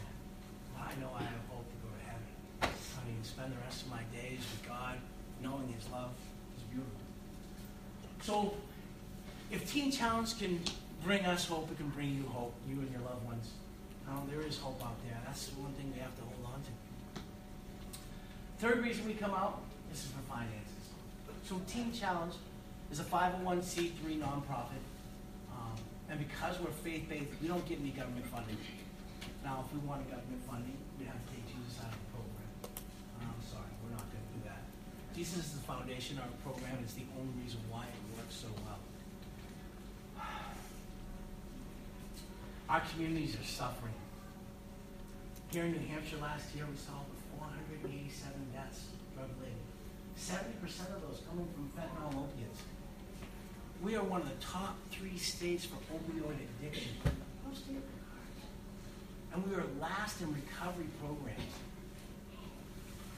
but 0.77 0.87
I 0.87 1.01
know 1.01 1.11
I 1.17 1.23
have 1.23 1.45
hope 1.51 1.67
to 1.67 1.77
go 1.83 1.91
to 1.91 2.03
heaven. 2.07 2.77
I 3.07 3.13
mean, 3.13 3.23
spend 3.23 3.53
the 3.53 3.61
rest 3.65 3.83
of 3.83 3.91
my 3.91 4.03
days 4.13 4.41
with 4.41 4.67
God, 4.67 4.99
knowing 5.43 5.73
His 5.79 5.89
love 5.91 6.11
is 6.57 6.63
beautiful. 6.65 7.01
So, 8.23 8.55
if 9.51 9.71
Teen 9.73 9.93
Challenge 9.93 10.37
can 10.39 10.61
bring 11.05 11.25
us 11.25 11.47
hope, 11.47 11.71
it 11.71 11.77
can 11.77 11.89
bring 11.91 12.17
you 12.17 12.25
hope, 12.27 12.55
you 12.69 12.81
and 12.81 12.91
your 12.91 13.03
loved 13.03 13.25
ones. 13.25 13.51
Now, 14.07 14.25
there 14.31 14.43
is 14.43 14.59
hope 14.59 14.83
out 14.83 14.97
there. 15.07 15.19
That's 15.25 15.47
the 15.47 15.61
one 15.61 15.73
thing 15.75 15.93
we 15.95 16.01
have 16.01 16.15
to 16.17 16.23
hold 16.23 16.55
on 16.55 16.61
to. 16.63 16.71
Third 18.59 18.83
reason 18.83 19.07
we 19.07 19.15
come 19.15 19.33
out, 19.33 19.61
this 19.91 20.05
is 20.05 20.11
for 20.11 20.23
finances. 20.27 20.73
So 21.45 21.61
Teen 21.69 21.93
Challenge 21.93 22.35
is 22.91 22.99
a 22.99 23.05
501c3 23.05 24.19
nonprofit. 24.19 24.83
Um, 25.55 25.79
and 26.11 26.19
because 26.19 26.59
we're 26.59 26.75
faith-based, 26.83 27.31
we 27.41 27.47
don't 27.47 27.65
get 27.69 27.79
any 27.79 27.91
government 27.91 28.27
funding. 28.27 28.57
Now, 29.45 29.63
if 29.63 29.73
we 29.73 29.79
wanted 29.87 30.11
government 30.11 30.43
funding, 30.49 30.75
we'd 30.99 31.07
have 31.07 31.23
to 31.23 31.31
take 31.31 31.47
Jesus 31.47 31.79
out 31.79 31.95
of 31.95 31.99
the 32.03 32.11
program. 32.11 32.51
I'm 33.23 33.43
sorry, 33.47 33.71
we're 33.85 33.95
not 33.95 34.07
going 34.11 34.27
to 34.27 34.33
do 34.35 34.41
Jesus 35.17 35.47
is 35.47 35.53
the 35.53 35.65
foundation 35.65 36.19
of 36.19 36.25
our 36.25 36.53
program. 36.53 36.77
It's 36.83 36.93
the 36.93 37.09
only 37.19 37.33
reason 37.43 37.59
why 37.71 37.85
it 37.89 38.19
works 38.19 38.37
so 38.37 38.49
well. 38.61 38.77
Our 42.69 42.83
communities 42.93 43.35
are 43.41 43.45
suffering. 43.45 43.95
Here 45.51 45.65
in 45.65 45.73
New 45.73 45.89
Hampshire 45.89 46.19
last 46.21 46.55
year, 46.55 46.67
we 46.69 46.77
saw 46.77 47.01
487 47.41 48.29
deaths 48.53 48.93
drug 49.17 49.31
related. 49.41 49.57
70% 50.21 50.95
of 50.95 51.01
those 51.09 51.23
coming 51.25 51.49
from 51.49 51.73
fentanyl 51.73 52.29
opiates. 52.29 52.61
We 53.83 53.97
are 53.97 54.05
one 54.05 54.21
of 54.21 54.29
the 54.29 54.45
top 54.45 54.77
three 54.91 55.17
states 55.17 55.65
for 55.65 55.77
opioid 55.97 56.37
addiction. 56.61 56.93
And 59.33 59.47
we 59.49 59.55
are 59.55 59.65
last 59.81 60.21
in 60.21 60.29
recovery 60.35 60.89
programs. 61.01 61.57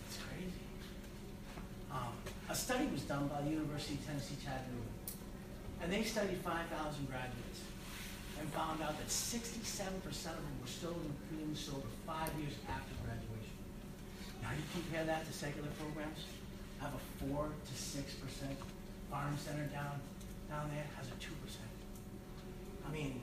It's 0.07 0.19
crazy. 0.19 0.53
Um, 1.99 2.15
a 2.49 2.55
study 2.55 2.87
was 2.87 3.03
done 3.03 3.27
by 3.27 3.43
the 3.43 3.51
University 3.51 3.95
of 3.95 4.07
Tennessee 4.07 4.39
Chattanooga, 4.39 4.95
and 5.83 5.93
they 5.93 6.03
studied 6.03 6.39
5,000 6.47 6.71
graduates 7.11 7.61
and 8.39 8.47
found 8.55 8.81
out 8.83 8.95
that 8.99 9.09
67% 9.11 9.51
of 9.59 10.39
them 10.39 10.57
were 10.63 10.71
still 10.71 10.95
in 10.95 11.11
the 11.11 11.19
community 11.27 11.59
sober 11.59 11.91
five 12.07 12.31
years 12.39 12.55
after 12.71 12.95
graduation. 13.03 13.59
Now 14.43 14.55
you 14.55 14.63
compare 14.71 15.05
that 15.05 15.27
to 15.27 15.33
secular 15.33 15.69
programs, 15.75 16.23
have 16.79 16.95
a 16.95 17.03
four 17.19 17.51
to 17.51 17.75
six 17.75 18.15
percent. 18.15 18.55
Farnum 19.11 19.37
Center 19.37 19.67
down 19.75 19.99
down 20.49 20.71
there 20.71 20.87
has 20.97 21.09
a 21.09 21.17
two 21.19 21.35
percent. 21.43 21.67
I 22.87 22.93
mean, 22.93 23.21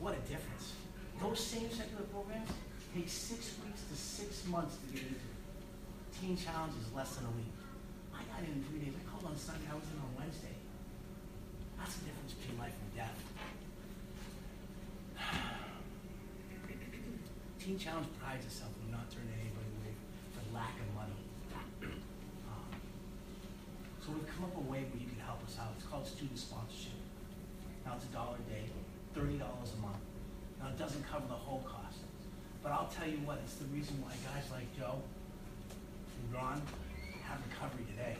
what 0.00 0.14
a 0.14 0.22
difference. 0.28 0.74
Those 1.22 1.38
same 1.38 1.70
secular 1.70 2.02
programs 2.10 2.50
take 2.94 3.08
six 3.08 3.54
weeks 3.64 3.82
to 3.86 3.94
six 3.94 4.46
months 4.46 4.76
to 4.76 4.92
get 4.92 5.02
into. 5.06 5.30
Teen 6.20 6.36
Challenge 6.36 6.72
is 6.82 6.92
less 6.94 7.14
than 7.14 7.26
a 7.26 7.30
week. 7.30 7.57
I 8.18 8.26
got 8.26 8.42
in 8.42 8.58
in 8.58 8.62
three 8.66 8.82
days. 8.82 8.98
I 8.98 9.06
called 9.06 9.30
on 9.30 9.38
Sunday. 9.38 9.70
I 9.70 9.78
was 9.78 9.86
in 9.86 10.02
on 10.02 10.10
Wednesday. 10.18 10.58
That's 11.78 11.94
the 12.02 12.10
difference 12.10 12.34
between 12.34 12.58
life 12.58 12.74
and 12.74 12.90
death. 12.98 13.14
Teen 17.62 17.78
Challenge 17.78 18.06
prides 18.18 18.42
itself 18.46 18.70
on 18.82 18.90
not 18.90 19.06
turning 19.10 19.34
anybody 19.38 19.70
away 19.78 19.94
for 20.34 20.42
lack 20.50 20.74
of 20.82 20.90
money. 20.94 21.14
Um, 22.48 22.72
so 24.00 24.08
we've 24.16 24.24
come 24.26 24.44
up 24.48 24.56
a 24.56 24.60
way 24.72 24.80
where 24.88 24.96
you 24.98 25.04
can 25.06 25.20
help 25.20 25.44
us 25.44 25.58
out. 25.60 25.68
It's 25.76 25.84
called 25.84 26.06
student 26.08 26.38
sponsorship. 26.38 26.96
Now 27.84 27.92
it's 27.96 28.06
a 28.08 28.10
dollar 28.12 28.38
a 28.40 28.42
day, 28.50 28.64
thirty 29.14 29.36
dollars 29.36 29.74
a 29.76 29.80
month. 29.84 30.00
Now 30.58 30.68
it 30.72 30.78
doesn't 30.80 31.04
cover 31.04 31.26
the 31.28 31.34
whole 31.36 31.60
cost, 31.68 31.98
but 32.62 32.72
I'll 32.72 32.88
tell 32.88 33.06
you 33.06 33.18
what, 33.28 33.36
it's 33.44 33.56
the 33.60 33.66
reason 33.68 34.00
why 34.00 34.16
guys 34.24 34.48
like 34.50 34.64
Joe 34.76 34.96
and 34.96 36.32
Ron 36.34 36.62
have 37.28 37.38
recovery 37.50 37.84
today. 37.90 38.16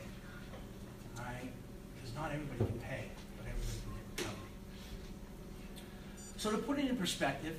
All 1.17 1.25
right, 1.25 1.51
because 1.95 2.15
not 2.15 2.31
everybody 2.31 2.59
can 2.59 2.79
pay, 2.79 3.03
but 3.37 3.45
everybody 3.49 3.77
can 3.81 3.91
get 3.93 4.25
recovery. 4.25 4.49
So 6.37 6.51
to 6.51 6.57
put 6.57 6.79
it 6.79 6.85
in 6.89 6.95
perspective, 6.95 7.55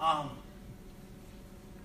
um, 0.00 0.30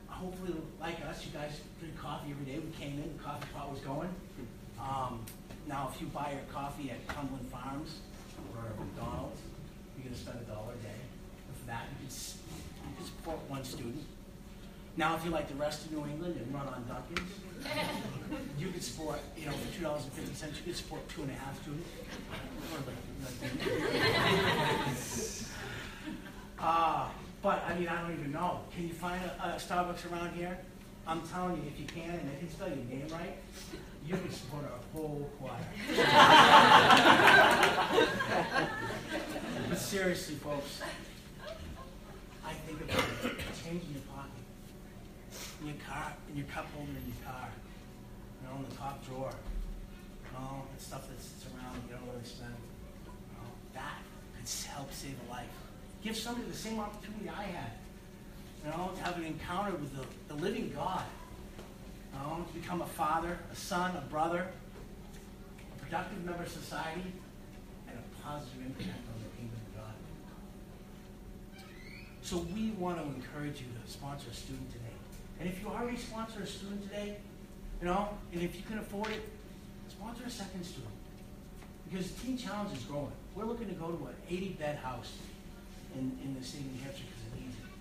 hopefully, 0.08 0.54
like 0.80 1.04
us, 1.06 1.26
you 1.26 1.32
guys 1.32 1.62
drink 1.80 1.98
coffee 1.98 2.32
every 2.32 2.46
day. 2.46 2.60
We 2.60 2.72
came 2.80 2.98
in, 2.98 3.18
the 3.18 3.24
coffee 3.24 3.48
pot 3.54 3.72
was 3.72 3.80
going. 3.82 4.10
Um, 4.80 5.26
now, 5.68 5.92
if 5.94 6.02
you 6.02 6.08
buy 6.08 6.32
your 6.32 6.42
coffee 6.52 6.90
at 6.92 7.08
Cumberland 7.08 7.48
Farms 7.50 8.00
or 8.54 8.64
McDonald's, 8.84 9.40
you're 9.96 10.06
going 10.06 10.16
to 10.16 10.22
spend 10.22 10.40
a 10.42 10.44
dollar 10.50 10.74
a 10.74 10.84
day. 10.84 11.02
And 11.48 11.68
that, 11.68 11.86
you 12.02 12.08
can, 12.08 12.16
you 12.90 12.96
can 12.98 13.06
support 13.06 13.40
one 13.48 13.64
student. 13.64 14.04
Now, 15.02 15.16
if 15.16 15.26
you 15.26 15.32
like 15.32 15.48
the 15.48 15.56
rest 15.56 15.84
of 15.86 15.94
New 15.94 16.06
England 16.06 16.36
and 16.40 16.54
run 16.54 16.68
on 16.68 16.86
Dunkin's, 16.88 17.32
you 18.60 18.70
could 18.70 18.84
support, 18.84 19.20
you 19.36 19.48
know, 19.48 19.52
for 19.52 19.76
two 19.76 19.82
dollars 19.82 20.04
and 20.04 20.14
fifty 20.14 20.36
cents, 20.36 20.58
you 20.58 20.64
could 20.64 20.76
support 20.76 21.10
two 21.10 21.24
and 21.24 21.32
a 21.32 21.34
half 21.34 21.60
students. 21.60 21.90
Uh, 26.60 27.08
but 27.42 27.64
I 27.68 27.74
mean, 27.80 27.88
I 27.88 28.00
don't 28.04 28.14
even 28.20 28.32
know. 28.32 28.60
Can 28.76 28.88
you 28.88 28.94
find 28.94 29.20
a, 29.26 29.44
a 29.44 29.56
Starbucks 29.56 30.12
around 30.12 30.36
here? 30.36 30.56
I'm 31.08 31.24
telling 31.30 31.56
you, 31.56 31.64
if 31.74 31.80
you 31.80 31.88
can, 31.88 32.12
and 32.12 32.32
they 32.32 32.38
can 32.38 32.52
spell 32.52 32.68
your 32.68 32.78
name 32.78 33.08
right, 33.12 33.38
you 34.06 34.14
can 34.14 34.30
support 34.30 34.66
a 34.66 34.96
whole 34.96 35.32
choir. 35.40 35.58
but 39.68 39.80
seriously, 39.80 40.36
folks, 40.36 40.80
I 42.46 42.54
think 42.54 42.82
about 42.82 43.04
changing 43.64 43.94
your 43.94 44.04
in 45.62 45.68
your 45.68 45.78
car, 45.88 46.14
in 46.30 46.38
your 46.38 46.48
cup 46.48 46.68
holder 46.76 46.92
in 46.92 47.06
your 47.06 47.22
car, 47.24 47.50
you 48.42 48.48
know, 48.48 48.58
in 48.58 48.70
the 48.70 48.76
top 48.76 49.06
drawer. 49.06 49.32
You 50.26 50.40
know, 50.40 50.64
that 50.72 50.82
stuff 50.82 51.08
that 51.08 51.22
sits 51.22 51.46
around 51.46 51.82
you 51.88 51.94
don't 51.94 52.08
really 52.10 52.26
spend. 52.26 52.56
You 53.06 53.38
know, 53.38 53.50
that 53.74 54.00
could 54.36 54.50
help 54.72 54.92
save 54.92 55.16
a 55.28 55.32
life. 55.32 55.46
Give 56.02 56.18
somebody 56.18 56.48
the 56.48 56.58
same 56.58 56.80
opportunity 56.80 57.30
I 57.30 57.44
had. 57.44 57.72
You 58.64 58.72
know, 58.72 58.92
to 58.96 59.04
have 59.04 59.18
an 59.18 59.26
encounter 59.26 59.72
with 59.72 59.96
the, 59.96 60.34
the 60.34 60.42
living 60.42 60.72
God. 60.74 61.04
You 62.14 62.20
know, 62.20 62.46
to 62.46 62.60
become 62.60 62.82
a 62.82 62.88
father, 62.88 63.38
a 63.52 63.56
son, 63.56 63.96
a 63.96 64.02
brother, 64.10 64.48
a 65.76 65.84
productive 65.84 66.24
member 66.24 66.44
of 66.44 66.50
society, 66.50 67.14
and 67.88 67.98
a 67.98 68.24
positive 68.24 68.66
impact 68.66 69.06
on 69.14 69.22
the 69.22 69.30
kingdom 69.38 69.60
of 69.68 69.76
God. 69.78 71.64
So 72.22 72.38
we 72.54 72.72
want 72.72 72.98
to 72.98 73.04
encourage 73.04 73.62
you 73.62 73.68
to 73.68 73.92
sponsor 73.92 74.28
a 74.32 74.34
student 74.34 74.72
today. 74.72 74.81
And 75.42 75.50
if 75.50 75.60
you 75.60 75.70
already 75.70 75.98
sponsor 75.98 76.44
a 76.44 76.46
student 76.46 76.84
today, 76.84 77.18
you 77.82 77.88
know, 77.88 78.10
and 78.32 78.44
if 78.44 78.56
you 78.56 78.62
can 78.62 78.78
afford 78.78 79.10
it, 79.10 79.28
sponsor 79.90 80.24
a 80.24 80.30
second 80.30 80.64
student. 80.64 80.94
Because 81.90 82.12
the 82.12 82.22
Teen 82.22 82.38
Challenge 82.38 82.78
is 82.78 82.84
growing. 82.84 83.12
We're 83.34 83.46
looking 83.46 83.68
to 83.70 83.74
go 83.74 83.88
to 83.88 84.06
an 84.06 84.14
80 84.30 84.50
bed 84.60 84.78
house 84.78 85.14
in, 85.96 86.16
in 86.24 86.36
the 86.38 86.46
state 86.46 86.62
of 86.62 86.74
New 86.74 86.84
Hampshire 86.84 87.06
because 87.10 87.26
it 87.26 87.42
needs 87.42 87.58
it. 87.58 87.74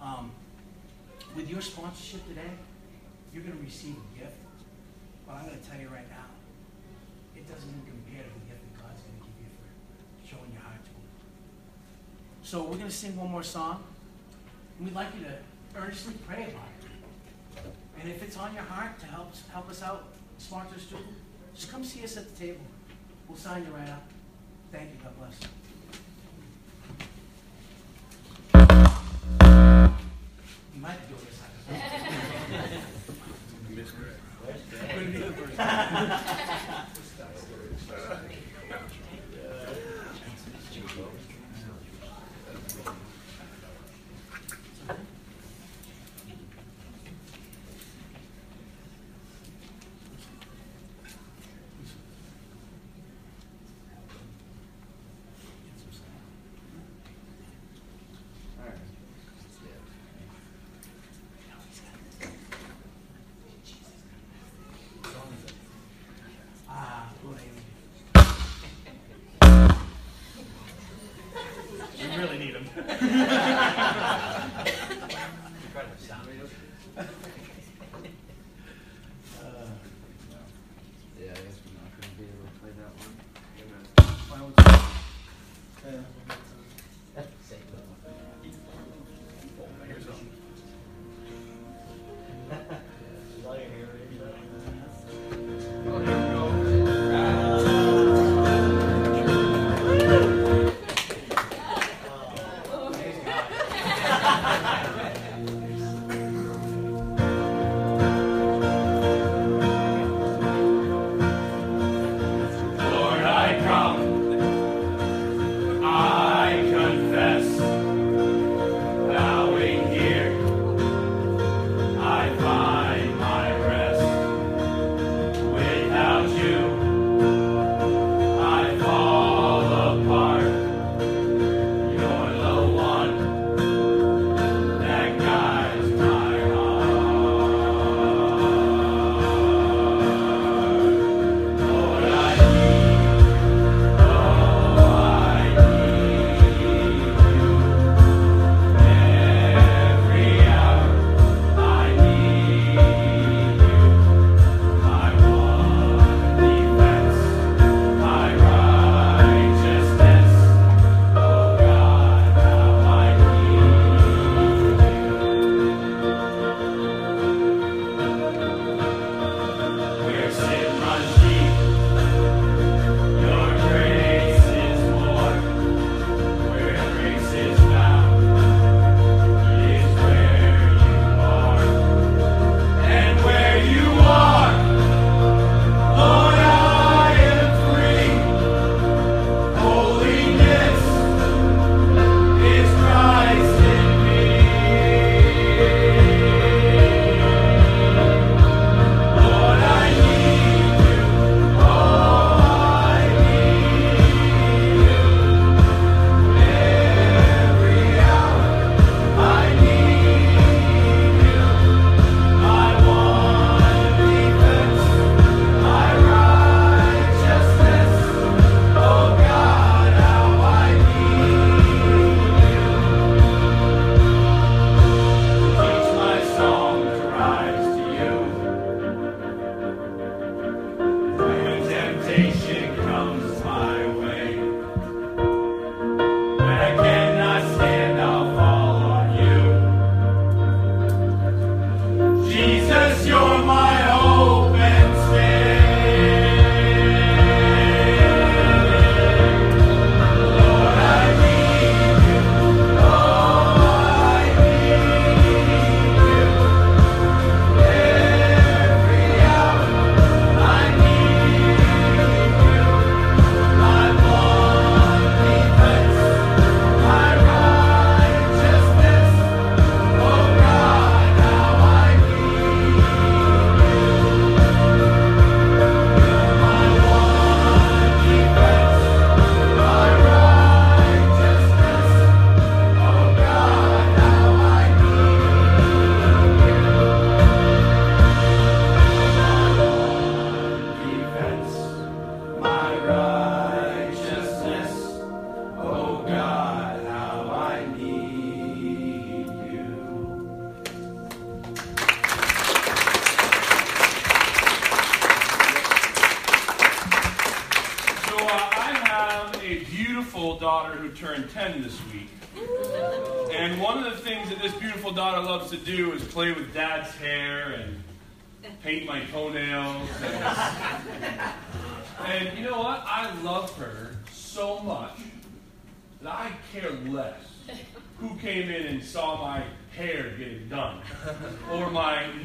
Um, 0.00 0.30
with 1.34 1.50
your 1.50 1.60
sponsorship 1.60 2.24
today, 2.28 2.54
you're 3.32 3.42
going 3.42 3.58
to 3.58 3.64
receive 3.64 3.96
a 3.96 4.18
gift. 4.20 4.38
But 5.26 5.34
I'm 5.34 5.46
going 5.46 5.58
to 5.58 5.68
tell 5.68 5.80
you 5.80 5.88
right 5.88 6.08
now, 6.08 6.30
it 7.34 7.50
doesn't 7.50 7.68
even 7.68 7.82
compare 7.82 8.22
to 8.22 8.30
the 8.30 8.46
gift 8.46 8.62
that 8.62 8.78
God's 8.78 9.02
going 9.02 9.18
to 9.18 9.26
give 9.26 9.42
you 9.42 9.50
for 9.58 10.36
showing 10.38 10.52
your 10.54 10.62
heart 10.62 10.78
to 10.86 10.90
Him. 10.94 11.02
So 12.46 12.62
we're 12.62 12.78
going 12.78 12.94
to 12.94 12.94
sing 12.94 13.16
one 13.16 13.32
more 13.32 13.42
song, 13.42 13.82
and 14.78 14.86
we'd 14.86 14.94
like 14.94 15.10
you 15.18 15.26
to 15.26 15.34
earnestly 15.76 16.14
pray 16.26 16.44
about 16.44 16.68
it. 16.80 17.70
And 18.00 18.10
if 18.10 18.22
it's 18.22 18.36
on 18.36 18.54
your 18.54 18.64
heart 18.64 18.98
to 19.00 19.06
help 19.06 19.32
help 19.52 19.68
us 19.70 19.82
out, 19.82 20.12
sponsor 20.38 20.76
a 20.76 20.80
student, 20.80 21.08
just 21.54 21.70
come 21.70 21.84
see 21.84 22.04
us 22.04 22.16
at 22.16 22.34
the 22.34 22.46
table. 22.46 22.60
We'll 23.28 23.38
sign 23.38 23.64
you 23.64 23.70
right 23.72 23.88
up. 23.88 24.02
Thank 24.72 24.90
you. 24.90 24.98
God 25.02 25.16
bless. 25.18 25.40
You 30.74 30.80
might 30.80 30.98
be 31.00 31.14
doing 31.14 31.26
this. 33.76 33.90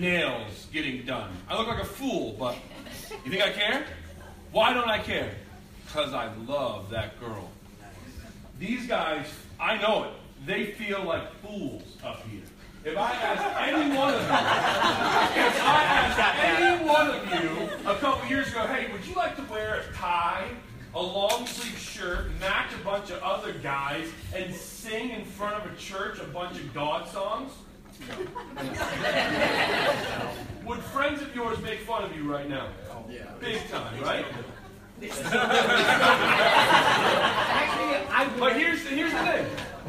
nails 0.09 0.67
getting 0.73 1.05
done. 1.05 1.29
I 1.47 1.57
look 1.57 1.67
like 1.67 1.81
a 1.81 1.85
fool, 1.85 2.35
but 2.39 2.55
you 3.23 3.31
think 3.31 3.43
I 3.43 3.51
care? 3.51 3.85
Why 4.51 4.73
don't 4.73 4.89
I 4.89 4.99
care? 4.99 5.31
Because 5.85 6.13
I 6.13 6.33
love 6.47 6.89
that 6.89 7.19
girl. 7.19 7.49
These 8.57 8.87
guys, 8.87 9.27
I 9.59 9.77
know 9.77 10.05
it, 10.05 10.11
they 10.45 10.71
feel 10.71 11.03
like 11.03 11.31
fools 11.41 11.83
up 12.03 12.25
here. 12.27 12.41
If 12.83 12.97
I 12.97 13.11
ask 13.11 13.67
any 13.67 13.95
one 13.95 14.13
of 14.13 14.21
you, 14.21 14.27
if 14.27 15.63
I 15.63 15.83
asked 15.83 16.19
any 16.49 16.87
one 16.87 17.07
of 17.09 17.43
you 17.43 17.89
a 17.89 17.95
couple 17.95 18.27
years 18.29 18.47
ago, 18.47 18.65
hey, 18.67 18.91
would 18.91 19.05
you 19.05 19.13
like 19.13 19.35
to 19.35 19.43
wear 19.43 19.81
a 19.81 19.93
tie, 19.93 20.47
a 20.95 21.01
long 21.01 21.45
sleeve 21.45 21.77
shirt, 21.77 22.31
match 22.39 22.71
a 22.73 22.83
bunch 22.83 23.11
of 23.11 23.21
other 23.21 23.53
guys, 23.53 24.09
and 24.33 24.55
sing 24.55 25.11
in 25.11 25.23
front 25.23 25.63
of 25.63 25.71
a 25.71 25.75
church 25.75 26.19
a 26.19 26.23
bunch 26.23 26.57
of 26.57 26.73
God 26.73 27.07
songs? 27.09 27.51
Would 30.65 30.79
friends 30.79 31.21
of 31.21 31.35
yours 31.35 31.59
make 31.61 31.81
fun 31.81 32.03
of 32.03 32.15
you 32.15 32.31
right 32.31 32.49
now? 32.49 32.69
Yeah. 33.09 33.23
Big 33.39 33.67
time, 33.69 34.01
right? 34.01 34.25
But 38.39 38.55
here's 38.55 38.83
the, 38.83 38.89
here's 38.89 39.11
the 39.11 39.19
thing. 39.19 39.45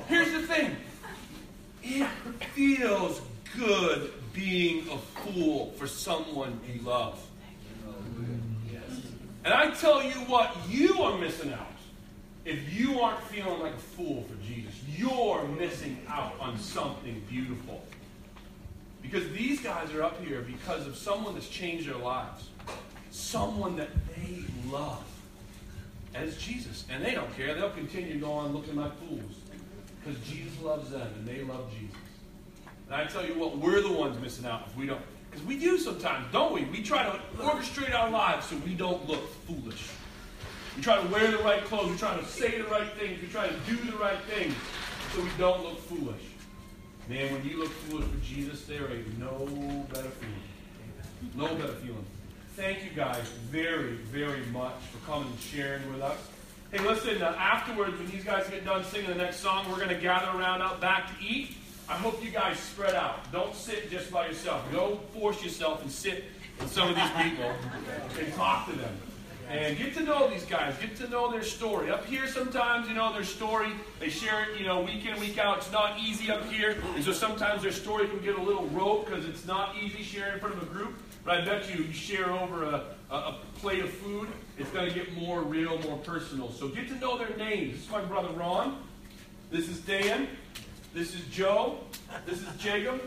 Here's 0.08 0.32
the 0.32 0.42
thing. 0.42 0.76
It 1.82 2.08
feels 2.54 3.20
good 3.56 4.12
being 4.32 4.88
a 4.90 4.98
fool 4.98 5.72
for 5.76 5.86
someone 5.86 6.60
you 6.72 6.80
love. 6.82 7.24
And 9.44 9.54
I 9.54 9.70
tell 9.70 10.02
you 10.02 10.14
what, 10.26 10.54
you 10.68 11.00
are 11.00 11.16
missing 11.18 11.52
out. 11.52 11.66
If 12.44 12.72
you 12.72 13.00
aren't 13.00 13.22
feeling 13.24 13.60
like 13.60 13.74
a 13.74 13.78
fool 13.78 14.24
for 14.24 14.34
Jesus, 14.44 14.74
you're 14.96 15.44
missing 15.58 15.98
out 16.08 16.34
on 16.40 16.58
something 16.58 17.22
beautiful. 17.28 17.82
Because 19.02 19.28
these 19.30 19.60
guys 19.60 19.92
are 19.92 20.02
up 20.02 20.22
here 20.24 20.42
because 20.42 20.86
of 20.86 20.96
someone 20.96 21.34
that's 21.34 21.48
changed 21.48 21.88
their 21.88 21.96
lives. 21.96 22.48
Someone 23.10 23.76
that 23.76 23.88
they 24.16 24.44
love. 24.70 25.04
as 26.14 26.36
Jesus. 26.36 26.84
And 26.90 27.04
they 27.04 27.14
don't 27.14 27.34
care. 27.36 27.54
They'll 27.54 27.70
continue 27.70 28.12
to 28.14 28.18
go 28.18 28.32
on 28.32 28.52
looking 28.52 28.76
like 28.76 28.96
fools. 28.98 29.40
Because 30.02 30.20
Jesus 30.26 30.60
loves 30.62 30.90
them 30.90 31.08
and 31.18 31.26
they 31.26 31.42
love 31.42 31.70
Jesus. 31.72 31.96
And 32.86 32.94
I 32.96 33.04
tell 33.06 33.24
you 33.24 33.38
what, 33.38 33.58
we're 33.58 33.80
the 33.80 33.92
ones 33.92 34.20
missing 34.20 34.46
out 34.46 34.64
if 34.66 34.76
we 34.76 34.86
don't. 34.86 35.00
Because 35.30 35.46
we 35.46 35.58
do 35.58 35.78
sometimes, 35.78 36.26
don't 36.32 36.52
we? 36.52 36.64
We 36.64 36.82
try 36.82 37.04
to 37.04 37.20
orchestrate 37.38 37.94
our 37.94 38.10
lives 38.10 38.46
so 38.46 38.56
we 38.64 38.74
don't 38.74 39.08
look 39.08 39.28
foolish. 39.46 39.90
We 40.76 40.82
try 40.82 41.00
to 41.00 41.08
wear 41.08 41.30
the 41.30 41.38
right 41.38 41.64
clothes. 41.64 41.90
We 41.90 41.96
try 41.96 42.16
to 42.16 42.24
say 42.24 42.58
the 42.58 42.64
right 42.64 42.90
things. 42.98 43.20
We 43.20 43.28
try 43.28 43.46
to 43.46 43.54
do 43.68 43.76
the 43.76 43.96
right 43.96 44.20
things 44.22 44.54
so 45.14 45.22
we 45.22 45.30
don't 45.38 45.62
look 45.62 45.78
foolish. 45.80 46.22
Man, 47.10 47.32
when 47.32 47.44
you 47.44 47.58
look 47.58 47.72
foolish 47.72 48.06
for 48.06 48.24
Jesus, 48.24 48.64
there 48.66 48.88
ain't 48.88 49.18
no 49.18 49.44
better 49.92 50.10
feeling. 50.10 51.34
No 51.34 51.52
better 51.56 51.72
feeling. 51.72 52.04
Thank 52.54 52.84
you 52.84 52.90
guys 52.90 53.28
very, 53.50 53.94
very 53.94 54.46
much 54.52 54.76
for 54.92 55.04
coming 55.10 55.28
and 55.28 55.40
sharing 55.40 55.92
with 55.92 56.02
us. 56.02 56.16
Hey, 56.70 56.78
listen, 56.86 57.20
uh, 57.20 57.34
afterwards, 57.36 57.98
when 57.98 58.08
these 58.12 58.22
guys 58.22 58.48
get 58.48 58.64
done 58.64 58.84
singing 58.84 59.08
the 59.08 59.16
next 59.16 59.38
song, 59.38 59.68
we're 59.68 59.78
going 59.78 59.88
to 59.88 59.96
gather 59.96 60.38
around 60.38 60.62
out 60.62 60.80
back 60.80 61.08
to 61.08 61.24
eat. 61.24 61.56
I 61.88 61.94
hope 61.94 62.24
you 62.24 62.30
guys 62.30 62.60
spread 62.60 62.94
out. 62.94 63.32
Don't 63.32 63.56
sit 63.56 63.90
just 63.90 64.12
by 64.12 64.28
yourself. 64.28 64.62
Go 64.70 65.00
force 65.12 65.42
yourself 65.42 65.82
and 65.82 65.90
sit 65.90 66.22
with 66.60 66.70
some 66.70 66.90
of 66.90 66.94
these 66.94 67.10
people 67.10 67.52
and 68.20 68.34
talk 68.34 68.70
to 68.70 68.76
them. 68.76 68.96
And 69.50 69.76
get 69.76 69.94
to 69.94 70.04
know 70.04 70.28
these 70.28 70.44
guys. 70.44 70.76
Get 70.80 70.94
to 70.96 71.08
know 71.08 71.30
their 71.30 71.42
story. 71.42 71.90
Up 71.90 72.06
here, 72.06 72.28
sometimes, 72.28 72.88
you 72.88 72.94
know, 72.94 73.12
their 73.12 73.24
story, 73.24 73.72
they 73.98 74.08
share 74.08 74.44
it, 74.44 74.60
you 74.60 74.64
know, 74.64 74.82
week 74.82 75.04
in, 75.04 75.18
week 75.18 75.38
out. 75.38 75.58
It's 75.58 75.72
not 75.72 75.98
easy 75.98 76.30
up 76.30 76.48
here. 76.52 76.76
And 76.94 77.02
so 77.02 77.12
sometimes 77.12 77.62
their 77.62 77.72
story 77.72 78.06
can 78.06 78.20
get 78.20 78.38
a 78.38 78.42
little 78.42 78.66
rote 78.68 79.06
because 79.06 79.24
it's 79.24 79.46
not 79.46 79.74
easy 79.82 80.04
sharing 80.04 80.34
in 80.34 80.40
front 80.40 80.54
of 80.54 80.62
a 80.62 80.66
group. 80.66 80.94
But 81.24 81.40
I 81.40 81.44
bet 81.44 81.68
you, 81.68 81.82
you 81.84 81.92
share 81.92 82.30
over 82.30 82.62
a, 82.62 82.84
a, 83.10 83.14
a 83.14 83.38
plate 83.56 83.82
of 83.82 83.90
food, 83.90 84.28
it's 84.56 84.70
going 84.70 84.88
to 84.88 84.94
get 84.94 85.12
more 85.14 85.42
real, 85.42 85.78
more 85.80 85.98
personal. 85.98 86.52
So 86.52 86.68
get 86.68 86.88
to 86.88 86.94
know 86.94 87.18
their 87.18 87.36
names. 87.36 87.74
This 87.74 87.84
is 87.86 87.90
my 87.90 88.02
brother 88.02 88.28
Ron. 88.28 88.80
This 89.50 89.68
is 89.68 89.80
Dan. 89.80 90.28
This 90.94 91.12
is 91.14 91.22
Joe. 91.26 91.78
This 92.24 92.38
is 92.38 92.48
Jacob. 92.58 93.02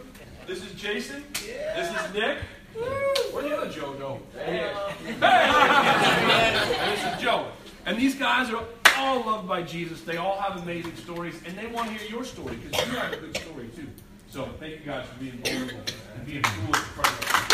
This 0.46 0.62
is 0.62 0.74
Jason. 0.74 1.24
This 1.34 1.90
is 1.90 2.14
Nick. 2.14 2.40
Where'd 2.74 3.46
the 3.46 3.58
other 3.58 3.70
Joe 3.70 3.94
go? 3.94 4.20
Hey! 4.34 4.74
this 6.90 7.16
is 7.16 7.22
Joe. 7.22 7.48
And 7.86 7.98
these 7.98 8.16
guys 8.16 8.50
are 8.52 8.64
all 8.98 9.26
loved 9.26 9.48
by 9.48 9.62
Jesus. 9.62 10.02
They 10.02 10.18
all 10.18 10.40
have 10.40 10.62
amazing 10.62 10.96
stories, 10.96 11.36
and 11.46 11.58
they 11.58 11.68
want 11.68 11.90
to 11.90 11.94
hear 11.94 12.10
your 12.10 12.24
story 12.24 12.56
because 12.56 12.88
you 12.88 12.98
have 12.98 13.14
a 13.14 13.18
good 13.18 13.38
story 13.38 13.70
too. 13.76 13.88
So 14.30 14.50
thank 14.60 14.80
you 14.80 14.86
guys 14.86 15.06
for 15.08 15.20
being 15.20 15.38
vulnerable 15.44 15.82
and 16.16 16.26
being 16.26 16.44
foolish 16.44 16.78
in 16.78 16.84
front 16.84 17.10
of 17.10 17.34
us. 17.34 17.53